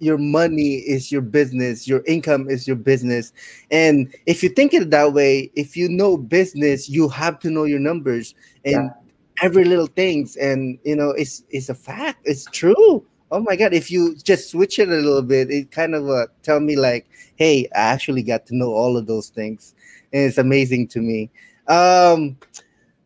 your 0.00 0.18
money 0.18 0.74
is 0.74 1.12
your 1.12 1.22
business, 1.22 1.86
your 1.86 2.02
income 2.06 2.50
is 2.50 2.66
your 2.66 2.76
business, 2.76 3.32
and 3.70 4.12
if 4.26 4.42
you 4.42 4.48
think 4.48 4.74
it 4.74 4.90
that 4.90 5.12
way, 5.12 5.52
if 5.54 5.76
you 5.76 5.88
know 5.88 6.16
business, 6.16 6.88
you 6.88 7.08
have 7.08 7.38
to 7.38 7.50
know 7.50 7.64
your 7.64 7.78
numbers 7.78 8.34
and 8.64 8.90
yeah. 8.90 9.44
every 9.44 9.64
little 9.64 9.86
things, 9.86 10.36
and 10.36 10.76
you 10.82 10.96
know 10.96 11.10
it's 11.10 11.44
it's 11.50 11.68
a 11.68 11.74
fact, 11.74 12.20
it's 12.24 12.46
true 12.46 13.06
oh 13.32 13.40
my 13.40 13.56
god 13.56 13.72
if 13.72 13.90
you 13.90 14.14
just 14.16 14.50
switch 14.50 14.78
it 14.78 14.88
a 14.88 14.92
little 14.92 15.22
bit 15.22 15.50
it 15.50 15.70
kind 15.70 15.94
of 15.94 16.08
uh, 16.08 16.26
tell 16.42 16.60
me 16.60 16.76
like 16.76 17.08
hey 17.36 17.66
i 17.74 17.80
actually 17.80 18.22
got 18.22 18.46
to 18.46 18.54
know 18.54 18.70
all 18.70 18.96
of 18.96 19.06
those 19.06 19.28
things. 19.30 19.74
And 20.14 20.24
it's 20.24 20.36
amazing 20.36 20.88
to 20.88 21.00
me. 21.00 21.30
Um 21.66 22.36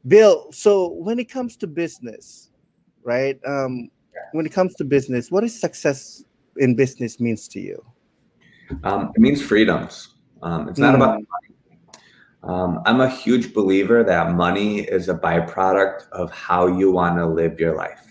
bill 0.07 0.51
so 0.53 0.89
when 0.89 1.19
it 1.19 1.31
comes 1.31 1.57
to 1.57 1.67
business 1.67 2.51
right 3.03 3.39
um 3.47 3.89
when 4.33 4.47
it 4.47 4.53
comes 4.53 4.75
to 4.77 4.85
business 4.85 5.31
what 5.31 5.45
is 5.45 5.59
success 5.59 6.25
in 6.59 6.75
business 6.75 7.21
means 7.21 7.49
to 7.49 7.61
you? 7.61 7.85
Um, 8.83 9.12
it 9.15 9.21
means 9.21 9.41
freedoms. 9.43 10.15
Um, 10.43 10.69
it's 10.69 10.79
not 10.79 10.95
mm. 10.95 10.97
about 10.97 11.15
money. 11.15 11.57
Um, 12.43 12.81
i'm 12.87 13.01
a 13.01 13.11
huge 13.11 13.53
believer 13.53 14.05
that 14.05 14.33
money 14.33 14.81
is 14.81 15.09
a 15.09 15.15
byproduct 15.15 16.09
of 16.11 16.31
how 16.31 16.67
you 16.67 16.93
want 16.93 17.17
to 17.17 17.27
live 17.27 17.59
your 17.59 17.75
life. 17.75 18.07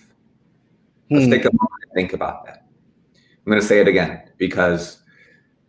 Let's 1.10 1.28
mm. 1.28 1.32
take 1.32 1.46
a 1.46 1.52
moment 1.54 1.75
think 1.96 2.14
about 2.14 2.46
that. 2.46 2.68
I'm 3.16 3.52
going 3.52 3.60
to 3.60 3.68
say 3.68 3.80
it 3.80 3.88
again 3.88 4.30
because 4.38 5.02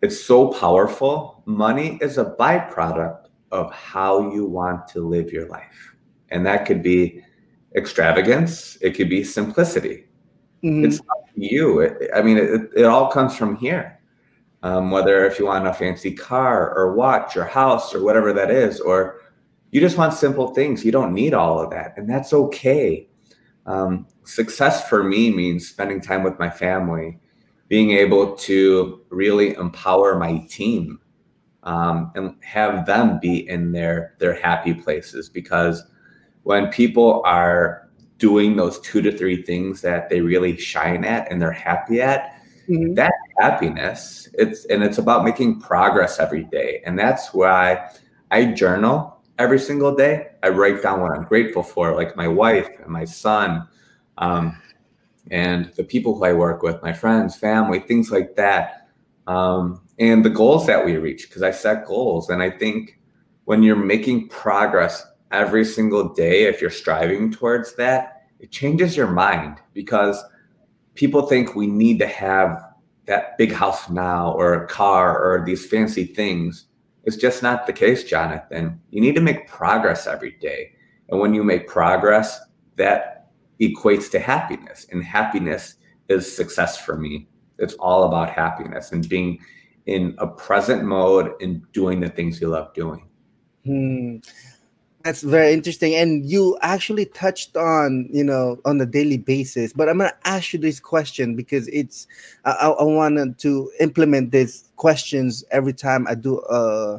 it's 0.02 0.22
so 0.22 0.48
powerful. 0.48 1.42
Money 1.46 1.98
is 2.02 2.18
a 2.18 2.36
byproduct 2.38 3.28
of 3.52 3.72
how 3.72 4.32
you 4.32 4.44
want 4.44 4.86
to 4.88 5.00
live 5.00 5.32
your 5.32 5.48
life. 5.48 5.94
And 6.30 6.44
that 6.44 6.66
could 6.66 6.82
be 6.82 7.22
extravagance, 7.76 8.76
it 8.80 8.94
could 8.94 9.08
be 9.08 9.22
simplicity. 9.22 10.06
Mm-hmm. 10.64 10.86
It's 10.86 10.98
up 10.98 11.34
to 11.34 11.44
you. 11.44 11.80
It, 11.80 12.10
I 12.14 12.22
mean, 12.22 12.38
it, 12.38 12.70
it, 12.74 12.84
all 12.84 13.10
comes 13.10 13.36
from 13.36 13.56
here. 13.56 14.00
Um, 14.62 14.90
whether 14.90 15.26
if 15.26 15.38
you 15.38 15.46
want 15.46 15.66
a 15.66 15.74
fancy 15.74 16.12
car 16.12 16.74
or 16.74 16.94
watch 16.94 17.36
or 17.36 17.44
house 17.44 17.94
or 17.94 18.02
whatever 18.02 18.32
that 18.32 18.50
is, 18.50 18.80
or 18.80 19.20
you 19.70 19.80
just 19.80 19.98
want 19.98 20.14
simple 20.14 20.54
things, 20.54 20.84
you 20.84 20.90
don't 20.90 21.12
need 21.12 21.34
all 21.34 21.60
of 21.60 21.70
that. 21.70 21.92
And 21.96 22.08
that's 22.08 22.32
okay. 22.32 23.08
Um, 23.66 24.06
success 24.24 24.88
for 24.88 25.02
me 25.02 25.30
means 25.30 25.68
spending 25.68 26.00
time 26.00 26.22
with 26.22 26.38
my 26.38 26.48
family, 26.48 27.18
being 27.68 27.90
able 27.90 28.36
to 28.36 29.02
really 29.10 29.54
empower 29.54 30.18
my 30.18 30.38
team 30.48 31.00
um, 31.64 32.12
and 32.14 32.36
have 32.42 32.86
them 32.86 33.18
be 33.20 33.48
in 33.48 33.72
their 33.72 34.14
their 34.18 34.34
happy 34.34 34.72
places. 34.72 35.28
Because 35.28 35.84
when 36.44 36.68
people 36.68 37.22
are 37.24 37.88
doing 38.18 38.56
those 38.56 38.80
two 38.80 39.02
to 39.02 39.12
three 39.16 39.42
things 39.42 39.80
that 39.82 40.08
they 40.08 40.20
really 40.20 40.56
shine 40.56 41.04
at 41.04 41.30
and 41.30 41.42
they're 41.42 41.50
happy 41.50 42.00
at, 42.00 42.40
mm-hmm. 42.68 42.94
that 42.94 43.12
happiness. 43.38 44.28
It's 44.34 44.64
and 44.66 44.82
it's 44.82 44.98
about 44.98 45.24
making 45.24 45.60
progress 45.60 46.20
every 46.20 46.44
day. 46.44 46.82
And 46.86 46.98
that's 46.98 47.34
why 47.34 47.90
I 48.30 48.44
journal 48.46 49.15
every 49.38 49.58
single 49.58 49.94
day. 49.94 50.28
I 50.42 50.48
write 50.48 50.82
down 50.82 51.00
what 51.00 51.12
I'm 51.12 51.24
grateful 51.24 51.62
for, 51.62 51.94
like 51.94 52.16
my 52.16 52.28
wife 52.28 52.68
and 52.82 52.88
my 52.88 53.04
son, 53.04 53.66
um, 54.18 54.60
and 55.30 55.72
the 55.76 55.84
people 55.84 56.16
who 56.16 56.24
I 56.24 56.32
work 56.32 56.62
with, 56.62 56.82
my 56.82 56.92
friends, 56.92 57.36
family, 57.36 57.80
things 57.80 58.10
like 58.10 58.36
that, 58.36 58.88
um, 59.26 59.80
and 59.98 60.24
the 60.24 60.30
goals 60.30 60.66
that 60.66 60.84
we 60.84 60.96
reach. 60.96 61.28
Because 61.28 61.42
I 61.42 61.50
set 61.50 61.86
goals, 61.86 62.30
and 62.30 62.42
I 62.42 62.50
think 62.50 62.98
when 63.44 63.62
you're 63.62 63.76
making 63.76 64.28
progress 64.28 65.04
every 65.32 65.64
single 65.64 66.12
day, 66.14 66.44
if 66.44 66.60
you're 66.60 66.70
striving 66.70 67.32
towards 67.32 67.74
that, 67.76 68.28
it 68.38 68.50
changes 68.50 68.96
your 68.96 69.06
mind 69.06 69.58
because 69.72 70.22
people 70.94 71.22
think 71.22 71.54
we 71.54 71.66
need 71.66 71.98
to 71.98 72.06
have 72.06 72.62
that 73.06 73.38
big 73.38 73.52
house 73.52 73.88
now 73.88 74.32
or 74.32 74.54
a 74.54 74.66
car 74.66 75.18
or 75.22 75.44
these 75.44 75.66
fancy 75.66 76.04
things. 76.04 76.66
It's 77.06 77.16
just 77.16 77.42
not 77.42 77.66
the 77.66 77.72
case, 77.72 78.04
Jonathan. 78.04 78.80
You 78.90 79.00
need 79.00 79.14
to 79.14 79.20
make 79.20 79.48
progress 79.48 80.06
every 80.06 80.32
day. 80.32 80.72
And 81.08 81.20
when 81.20 81.32
you 81.32 81.42
make 81.42 81.68
progress, 81.68 82.40
that 82.76 83.30
equates 83.60 84.10
to 84.10 84.18
happiness. 84.18 84.86
And 84.90 85.02
happiness 85.02 85.76
is 86.08 86.36
success 86.36 86.78
for 86.78 86.96
me. 86.96 87.28
It's 87.58 87.74
all 87.74 88.04
about 88.04 88.28
happiness 88.30 88.92
and 88.92 89.08
being 89.08 89.38
in 89.86 90.14
a 90.18 90.26
present 90.26 90.84
mode 90.84 91.32
and 91.40 91.62
doing 91.72 92.00
the 92.00 92.08
things 92.10 92.40
you 92.40 92.48
love 92.48 92.74
doing. 92.74 93.08
Hmm 93.64 94.16
that's 95.06 95.22
very 95.22 95.52
interesting 95.52 95.94
and 95.94 96.26
you 96.26 96.58
actually 96.62 97.04
touched 97.04 97.56
on 97.56 98.08
you 98.10 98.24
know 98.24 98.58
on 98.64 98.80
a 98.80 98.86
daily 98.86 99.16
basis 99.16 99.72
but 99.72 99.88
i'm 99.88 99.98
going 99.98 100.10
to 100.10 100.28
ask 100.28 100.52
you 100.52 100.58
this 100.58 100.80
question 100.80 101.36
because 101.36 101.68
it's 101.68 102.08
i, 102.44 102.50
I 102.50 102.82
wanted 102.82 103.38
to 103.38 103.70
implement 103.78 104.32
these 104.32 104.68
questions 104.74 105.44
every 105.52 105.72
time 105.72 106.08
i 106.08 106.16
do 106.16 106.40
uh 106.40 106.98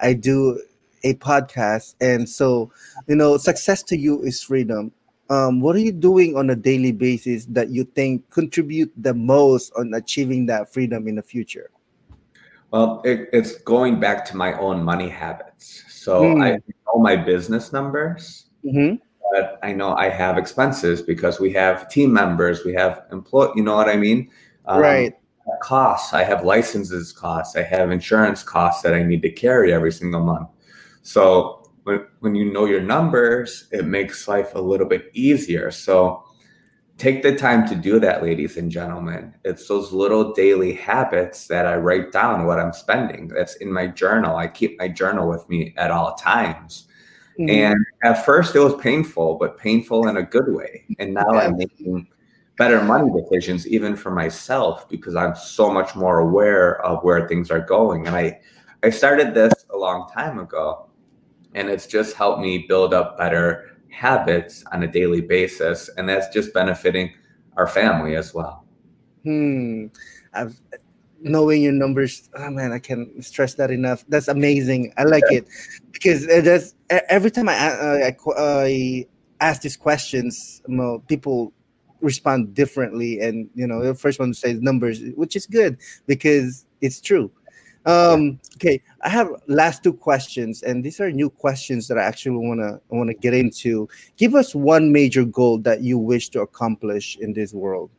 i 0.00 0.12
do 0.12 0.62
a 1.02 1.14
podcast 1.14 1.96
and 2.00 2.28
so 2.28 2.70
you 3.08 3.16
know 3.16 3.36
success 3.36 3.82
to 3.84 3.96
you 3.96 4.22
is 4.22 4.42
freedom. 4.42 4.92
Um, 5.30 5.60
what 5.60 5.76
are 5.76 5.80
you 5.80 5.92
doing 5.92 6.36
on 6.36 6.48
a 6.48 6.56
daily 6.56 6.90
basis 6.90 7.44
that 7.46 7.68
you 7.68 7.84
think 7.84 8.30
contribute 8.30 8.90
the 8.96 9.12
most 9.12 9.72
on 9.76 9.92
achieving 9.92 10.46
that 10.46 10.72
freedom 10.72 11.06
in 11.06 11.16
the 11.16 11.22
future? 11.22 11.70
Well 12.70 13.02
it, 13.04 13.28
it's 13.32 13.56
going 13.58 14.00
back 14.00 14.24
to 14.26 14.36
my 14.36 14.58
own 14.58 14.82
money 14.82 15.08
habits 15.08 15.87
so 15.98 16.22
mm. 16.22 16.44
I 16.44 16.50
know 16.52 17.00
my 17.00 17.16
business 17.16 17.72
numbers, 17.72 18.46
mm-hmm. 18.64 18.96
but 19.32 19.58
I 19.64 19.72
know 19.72 19.96
I 19.96 20.08
have 20.08 20.38
expenses 20.38 21.02
because 21.02 21.40
we 21.40 21.52
have 21.54 21.88
team 21.88 22.12
members, 22.12 22.64
we 22.64 22.72
have 22.74 23.02
employee. 23.10 23.50
You 23.56 23.64
know 23.64 23.74
what 23.74 23.88
I 23.88 23.96
mean? 23.96 24.30
Um, 24.66 24.80
right. 24.80 25.14
Costs. 25.62 26.12
I 26.12 26.22
have 26.22 26.44
licenses 26.44 27.12
costs. 27.12 27.56
I 27.56 27.62
have 27.62 27.90
insurance 27.90 28.42
costs 28.42 28.82
that 28.82 28.94
I 28.94 29.02
need 29.02 29.22
to 29.22 29.30
carry 29.30 29.72
every 29.72 29.90
single 29.90 30.20
month. 30.20 30.48
So 31.02 31.68
when 31.82 32.06
when 32.20 32.34
you 32.34 32.52
know 32.52 32.66
your 32.66 32.82
numbers, 32.82 33.66
it 33.72 33.84
makes 33.86 34.28
life 34.28 34.54
a 34.54 34.60
little 34.60 34.86
bit 34.86 35.10
easier. 35.14 35.70
So 35.70 36.22
take 36.98 37.22
the 37.22 37.34
time 37.34 37.66
to 37.68 37.76
do 37.76 38.00
that, 38.00 38.22
ladies 38.22 38.56
and 38.56 38.70
gentlemen. 38.70 39.34
It's 39.44 39.68
those 39.68 39.92
little 39.92 40.32
daily 40.32 40.74
habits 40.74 41.46
that 41.46 41.64
I 41.64 41.76
write 41.76 42.12
down 42.12 42.44
what 42.44 42.58
I'm 42.58 42.72
spending. 42.72 43.28
That's 43.28 43.54
in 43.56 43.72
my 43.72 43.86
journal. 43.86 44.36
I 44.36 44.48
keep 44.48 44.78
my 44.78 44.88
journal 44.88 45.28
with 45.28 45.48
me 45.48 45.72
at 45.76 45.92
all 45.92 46.14
times. 46.16 46.88
Mm-hmm. 47.38 47.50
And 47.50 47.76
at 48.02 48.24
first 48.24 48.56
it 48.56 48.60
was 48.60 48.74
painful, 48.74 49.36
but 49.36 49.56
painful 49.56 50.08
in 50.08 50.16
a 50.16 50.24
good 50.24 50.52
way. 50.52 50.84
And 50.98 51.14
now 51.14 51.32
yeah. 51.32 51.40
I'm 51.40 51.56
making 51.56 52.08
better 52.56 52.82
money 52.82 53.08
decisions, 53.22 53.68
even 53.68 53.94
for 53.94 54.10
myself, 54.10 54.88
because 54.88 55.14
I'm 55.14 55.36
so 55.36 55.70
much 55.70 55.94
more 55.94 56.18
aware 56.18 56.84
of 56.84 57.04
where 57.04 57.28
things 57.28 57.52
are 57.52 57.60
going. 57.60 58.08
And 58.08 58.16
I, 58.16 58.40
I 58.82 58.90
started 58.90 59.34
this 59.34 59.52
a 59.70 59.76
long 59.76 60.08
time 60.12 60.40
ago, 60.40 60.88
and 61.54 61.68
it's 61.68 61.86
just 61.86 62.16
helped 62.16 62.40
me 62.40 62.66
build 62.68 62.92
up 62.92 63.16
better 63.16 63.77
habits 63.90 64.64
on 64.72 64.82
a 64.82 64.86
daily 64.86 65.20
basis, 65.20 65.88
and 65.96 66.08
that's 66.08 66.28
just 66.28 66.52
benefiting 66.54 67.12
our 67.56 67.66
family 67.66 68.16
as 68.16 68.34
well. 68.34 68.64
Hmm. 69.24 69.86
I've, 70.34 70.60
knowing 71.20 71.62
your 71.62 71.72
numbers, 71.72 72.30
oh 72.34 72.50
man, 72.50 72.72
I 72.72 72.78
can't 72.78 73.24
stress 73.24 73.54
that 73.54 73.70
enough. 73.70 74.04
That's 74.08 74.28
amazing. 74.28 74.92
I 74.96 75.04
like 75.04 75.24
yeah. 75.30 75.38
it 75.38 75.48
because 75.92 76.26
every 77.08 77.30
time 77.30 77.48
I 77.48 77.54
I, 77.54 78.16
I 78.36 79.06
ask 79.40 79.62
these 79.62 79.76
questions, 79.76 80.62
people 81.08 81.52
respond 82.00 82.54
differently, 82.54 83.20
and 83.20 83.50
you 83.54 83.66
know, 83.66 83.82
the 83.82 83.94
first 83.94 84.20
one 84.20 84.34
says 84.34 84.60
numbers, 84.60 85.00
which 85.16 85.34
is 85.34 85.46
good 85.46 85.78
because 86.06 86.66
it's 86.80 87.00
true. 87.00 87.30
Um, 87.88 88.38
okay, 88.56 88.82
I 89.00 89.08
have 89.08 89.30
last 89.46 89.82
two 89.82 89.94
questions, 89.94 90.62
and 90.62 90.84
these 90.84 91.00
are 91.00 91.10
new 91.10 91.30
questions 91.30 91.88
that 91.88 91.96
I 91.96 92.02
actually 92.02 92.36
wanna 92.36 92.80
wanna 92.90 93.14
get 93.14 93.32
into. 93.32 93.88
Give 94.18 94.34
us 94.34 94.54
one 94.54 94.92
major 94.92 95.24
goal 95.24 95.56
that 95.60 95.80
you 95.80 95.96
wish 95.96 96.28
to 96.30 96.42
accomplish 96.42 97.16
in 97.18 97.32
this 97.32 97.54
world. 97.54 97.90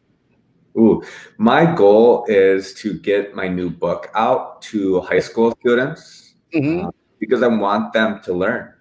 Ooh, 0.77 1.01
my 1.39 1.65
goal 1.65 2.23
is 2.27 2.75
to 2.75 2.93
get 2.99 3.33
my 3.33 3.47
new 3.47 3.71
book 3.71 4.11
out 4.13 4.61
to 4.69 5.01
high 5.01 5.19
school 5.19 5.55
students 5.59 6.35
mm-hmm. 6.53 6.85
uh, 6.85 6.91
because 7.19 7.41
I 7.41 7.47
want 7.47 7.91
them 7.91 8.21
to 8.25 8.33
learn. 8.33 8.71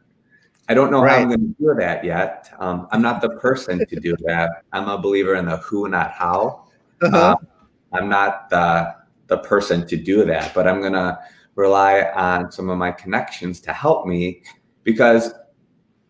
I 0.68 0.74
don't 0.74 0.90
know 0.90 1.02
right. 1.02 1.12
how 1.12 1.22
I'm 1.22 1.28
going 1.28 1.40
to 1.40 1.54
do 1.58 1.74
that 1.78 2.04
yet. 2.04 2.52
Um, 2.58 2.86
I'm 2.92 3.00
not 3.00 3.22
the 3.22 3.30
person 3.40 3.78
to 3.78 3.96
do 3.96 4.14
that. 4.26 4.62
I'm 4.74 4.86
a 4.86 4.98
believer 4.98 5.36
in 5.36 5.46
the 5.46 5.56
who, 5.56 5.88
not 5.88 6.12
how. 6.12 6.64
Uh-huh. 7.00 7.16
Uh, 7.16 7.36
I'm 7.92 8.08
not 8.08 8.50
the 8.50 8.92
the 9.28 9.38
person 9.38 9.86
to 9.86 9.96
do 9.96 10.24
that, 10.24 10.52
but 10.54 10.66
I'm 10.66 10.80
going 10.80 10.94
to 10.94 11.18
rely 11.54 12.02
on 12.14 12.50
some 12.50 12.68
of 12.70 12.78
my 12.78 12.90
connections 12.90 13.60
to 13.60 13.72
help 13.72 14.06
me 14.06 14.42
because 14.84 15.32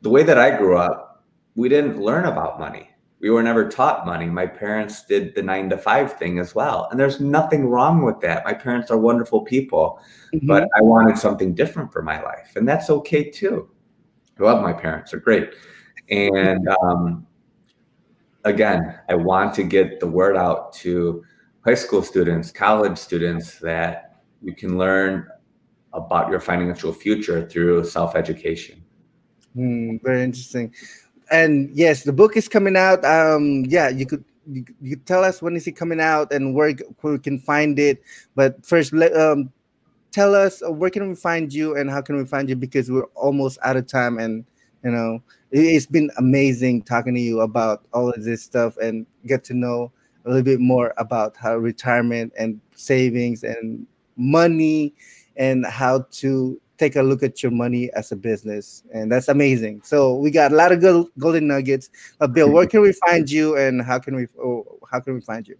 the 0.02 0.10
way 0.10 0.22
that 0.22 0.38
I 0.38 0.56
grew 0.56 0.78
up, 0.78 1.24
we 1.56 1.68
didn't 1.68 2.00
learn 2.00 2.26
about 2.26 2.58
money. 2.60 2.90
We 3.20 3.30
were 3.30 3.42
never 3.42 3.68
taught 3.68 4.06
money. 4.06 4.26
My 4.26 4.46
parents 4.46 5.04
did 5.04 5.34
the 5.34 5.42
nine 5.42 5.68
to 5.70 5.78
five 5.78 6.12
thing 6.12 6.38
as 6.38 6.54
well. 6.54 6.86
And 6.90 7.00
there's 7.00 7.18
nothing 7.18 7.66
wrong 7.66 8.02
with 8.02 8.20
that. 8.20 8.44
My 8.44 8.54
parents 8.54 8.92
are 8.92 8.98
wonderful 8.98 9.40
people, 9.40 10.00
mm-hmm. 10.32 10.46
but 10.46 10.68
I 10.76 10.82
wanted 10.82 11.18
something 11.18 11.54
different 11.54 11.92
for 11.92 12.02
my 12.02 12.22
life. 12.22 12.52
And 12.54 12.68
that's 12.68 12.90
okay 12.90 13.28
too. 13.28 13.68
I 14.38 14.44
love 14.44 14.62
my 14.62 14.72
parents, 14.72 15.10
they're 15.10 15.20
great. 15.20 15.50
And 16.10 16.68
um, 16.68 17.26
again, 18.44 19.00
I 19.08 19.16
want 19.16 19.54
to 19.54 19.64
get 19.64 19.98
the 19.98 20.06
word 20.06 20.36
out 20.36 20.72
to 20.74 21.24
high 21.68 21.74
school 21.74 22.02
students, 22.02 22.50
college 22.50 22.96
students 22.96 23.58
that 23.58 24.22
you 24.40 24.54
can 24.54 24.78
learn 24.78 25.28
about 25.92 26.30
your 26.30 26.40
financial 26.40 26.94
future 26.94 27.46
through 27.46 27.84
self 27.84 28.16
education. 28.16 28.82
Mm, 29.54 30.02
very 30.02 30.22
interesting. 30.22 30.72
And 31.30 31.68
yes, 31.74 32.04
the 32.04 32.12
book 32.12 32.38
is 32.38 32.48
coming 32.48 32.74
out. 32.74 33.04
Um, 33.04 33.66
yeah, 33.68 33.90
you 33.90 34.06
could 34.06 34.24
you, 34.50 34.64
you 34.80 34.96
tell 34.96 35.22
us 35.22 35.42
when 35.42 35.56
is 35.56 35.66
it 35.66 35.72
coming 35.72 36.00
out 36.00 36.32
and 36.32 36.54
where, 36.54 36.72
where 37.02 37.12
we 37.12 37.18
can 37.18 37.38
find 37.38 37.78
it. 37.78 38.02
But 38.34 38.64
first, 38.64 38.94
let, 38.94 39.14
um, 39.14 39.52
tell 40.10 40.34
us 40.34 40.62
uh, 40.62 40.72
where 40.72 40.88
can 40.88 41.06
we 41.06 41.14
find 41.14 41.52
you 41.52 41.76
and 41.76 41.90
how 41.90 42.00
can 42.00 42.16
we 42.16 42.24
find 42.24 42.48
you 42.48 42.56
because 42.56 42.90
we're 42.90 43.12
almost 43.14 43.58
out 43.62 43.76
of 43.76 43.86
time 43.86 44.16
and 44.18 44.46
you 44.82 44.90
know 44.90 45.20
it's 45.50 45.86
been 45.86 46.10
amazing 46.16 46.80
talking 46.82 47.14
to 47.14 47.20
you 47.20 47.40
about 47.40 47.84
all 47.92 48.08
of 48.08 48.24
this 48.24 48.42
stuff 48.42 48.76
and 48.78 49.06
get 49.26 49.44
to 49.44 49.52
know 49.52 49.92
a 50.28 50.30
little 50.30 50.44
bit 50.44 50.60
more 50.60 50.94
about 50.98 51.34
how 51.36 51.56
retirement 51.56 52.32
and 52.38 52.60
savings 52.74 53.42
and 53.42 53.84
money 54.16 54.94
and 55.36 55.66
how 55.66 56.06
to 56.10 56.60
take 56.76 56.96
a 56.96 57.02
look 57.02 57.22
at 57.22 57.42
your 57.42 57.50
money 57.50 57.90
as 57.92 58.12
a 58.12 58.16
business. 58.16 58.82
And 58.92 59.10
that's 59.10 59.28
amazing. 59.28 59.80
So 59.82 60.16
we 60.16 60.30
got 60.30 60.52
a 60.52 60.54
lot 60.54 60.70
of 60.70 60.80
good 60.80 61.06
golden 61.18 61.46
nuggets. 61.48 61.88
But 62.18 62.34
bill 62.34 62.50
where 62.50 62.66
can 62.66 62.82
we 62.82 62.92
find 62.92 63.30
you 63.30 63.56
and 63.56 63.80
how 63.82 63.98
can 63.98 64.16
we 64.16 64.26
oh, 64.40 64.78
how 64.90 65.00
can 65.00 65.14
we 65.14 65.20
find 65.20 65.46
you? 65.48 65.56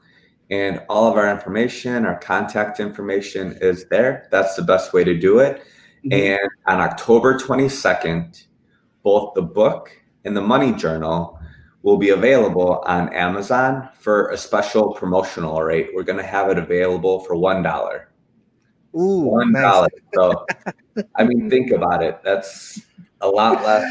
and 0.51 0.83
all 0.89 1.11
of 1.11 1.17
our 1.17 1.31
information, 1.31 2.07
our 2.07 2.19
contact 2.19 2.79
information 2.81 3.59
is 3.61 3.87
there. 3.87 4.29
That's 4.31 4.55
the 4.55 4.63
best 4.63 4.93
way 4.93 5.05
to 5.05 5.19
do 5.19 5.41
it. 5.41 5.63
Mm-hmm. 6.05 6.13
And 6.13 6.51
on 6.67 6.81
October 6.81 7.39
22nd, 7.39 8.45
both 9.03 9.35
the 9.35 9.43
book 9.43 9.91
and 10.25 10.37
the 10.37 10.41
money 10.43 10.73
journal 10.73 11.39
will 11.83 11.97
be 11.97 12.11
available 12.11 12.83
on 12.87 13.13
Amazon 13.13 13.89
for 13.95 14.29
a 14.31 14.37
special 14.37 14.93
promotional 14.95 15.63
rate. 15.63 15.91
We're 15.95 16.03
going 16.03 16.19
to 16.19 16.27
have 16.27 16.51
it 16.51 16.59
available 16.59 17.21
for 17.21 17.35
$1. 17.35 18.05
Ooh, 18.97 19.19
one 19.19 19.53
dollar. 19.53 19.89
Nice. 19.93 20.03
So, 20.15 20.47
I 21.17 21.25
mean, 21.25 21.51
think 21.51 21.71
about 21.71 22.03
it. 22.03 22.21
That's 22.25 22.81
a 23.21 23.29
lot 23.29 23.63
less 23.63 23.85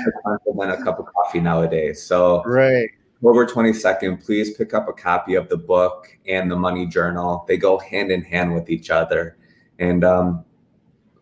than 0.46 0.70
a 0.72 0.84
cup 0.84 1.00
of 1.00 1.06
coffee 1.06 1.40
nowadays. 1.40 2.02
So, 2.02 2.44
right. 2.44 2.90
October 3.26 3.48
22nd, 3.48 4.24
please 4.24 4.56
pick 4.56 4.76
up 4.76 4.88
a 4.88 4.94
copy 4.94 5.34
of 5.34 5.50
the 5.50 5.58
book 5.58 6.16
and 6.28 6.52
the 6.52 6.56
money 6.56 6.86
journal. 6.86 7.44
They 7.48 7.58
go 7.58 7.80
hand 7.80 8.12
in 8.12 8.22
hand 8.22 8.54
with 8.54 8.70
each 8.70 8.92
other. 8.92 9.36
And 9.80 10.04
um, 10.04 10.46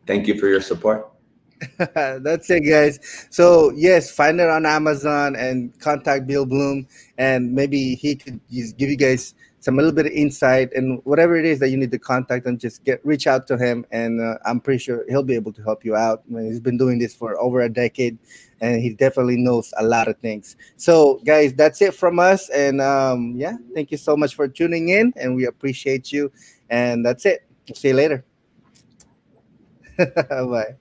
thank 0.06 0.28
you 0.28 0.38
for 0.38 0.50
your 0.50 0.60
support. 0.60 1.10
That's 1.78 2.50
it, 2.50 2.70
guys. 2.70 3.00
So 3.30 3.72
yes, 3.74 4.12
find 4.12 4.42
it 4.42 4.50
on 4.50 4.66
Amazon 4.66 5.38
and 5.38 5.80
contact 5.80 6.28
Bill 6.28 6.46
Bloom, 6.46 6.90
and 7.18 7.54
maybe 7.54 7.96
he 7.96 8.18
could 8.18 8.42
give 8.52 8.90
you 8.90 8.98
guys 8.98 9.34
some 9.64 9.80
a 9.80 9.82
little 9.82 9.96
bit 9.96 10.06
of 10.06 10.12
insight 10.12 10.74
and 10.74 11.00
whatever 11.06 11.38
it 11.38 11.46
is 11.46 11.58
that 11.60 11.70
you 11.70 11.78
need 11.78 11.92
to 11.92 11.98
contact 11.98 12.46
him, 12.46 12.58
just 12.58 12.84
get 12.84 13.00
reach 13.06 13.28
out 13.28 13.48
to 13.48 13.58
him, 13.58 13.86
and 13.92 14.20
uh, 14.20 14.38
I'm 14.46 14.60
pretty 14.60 14.80
sure 14.80 15.06
he'll 15.08 15.24
be 15.24 15.36
able 15.36 15.54
to 15.54 15.64
help 15.64 15.86
you 15.86 15.96
out. 15.96 16.24
I 16.28 16.34
mean, 16.34 16.46
he's 16.48 16.60
been 16.60 16.78
doing 16.78 17.00
this 17.00 17.16
for 17.16 17.40
over 17.40 17.62
a 17.62 17.70
decade, 17.70 18.18
and 18.60 18.82
he 18.82 18.94
definitely 18.94 19.38
knows 19.38 19.74
a 19.78 19.86
lot 19.86 20.10
of 20.10 20.18
things. 20.18 20.58
So, 20.76 21.22
guys, 21.26 21.54
that's 21.54 21.82
it 21.82 21.94
from 21.94 22.20
us, 22.20 22.50
and 22.50 22.82
um, 22.82 23.36
yeah, 23.38 23.56
thank 23.74 23.90
you 23.90 23.98
so 23.98 24.18
much 24.18 24.36
for 24.36 24.50
tuning 24.50 24.90
in, 24.90 25.14
and 25.16 25.34
we 25.34 25.46
appreciate 25.46 26.12
you. 26.12 26.30
And 26.70 27.06
that's 27.06 27.26
it. 27.26 27.46
See 27.74 27.90
you 27.90 27.94
later. 27.94 28.26
Bye. 29.98 30.76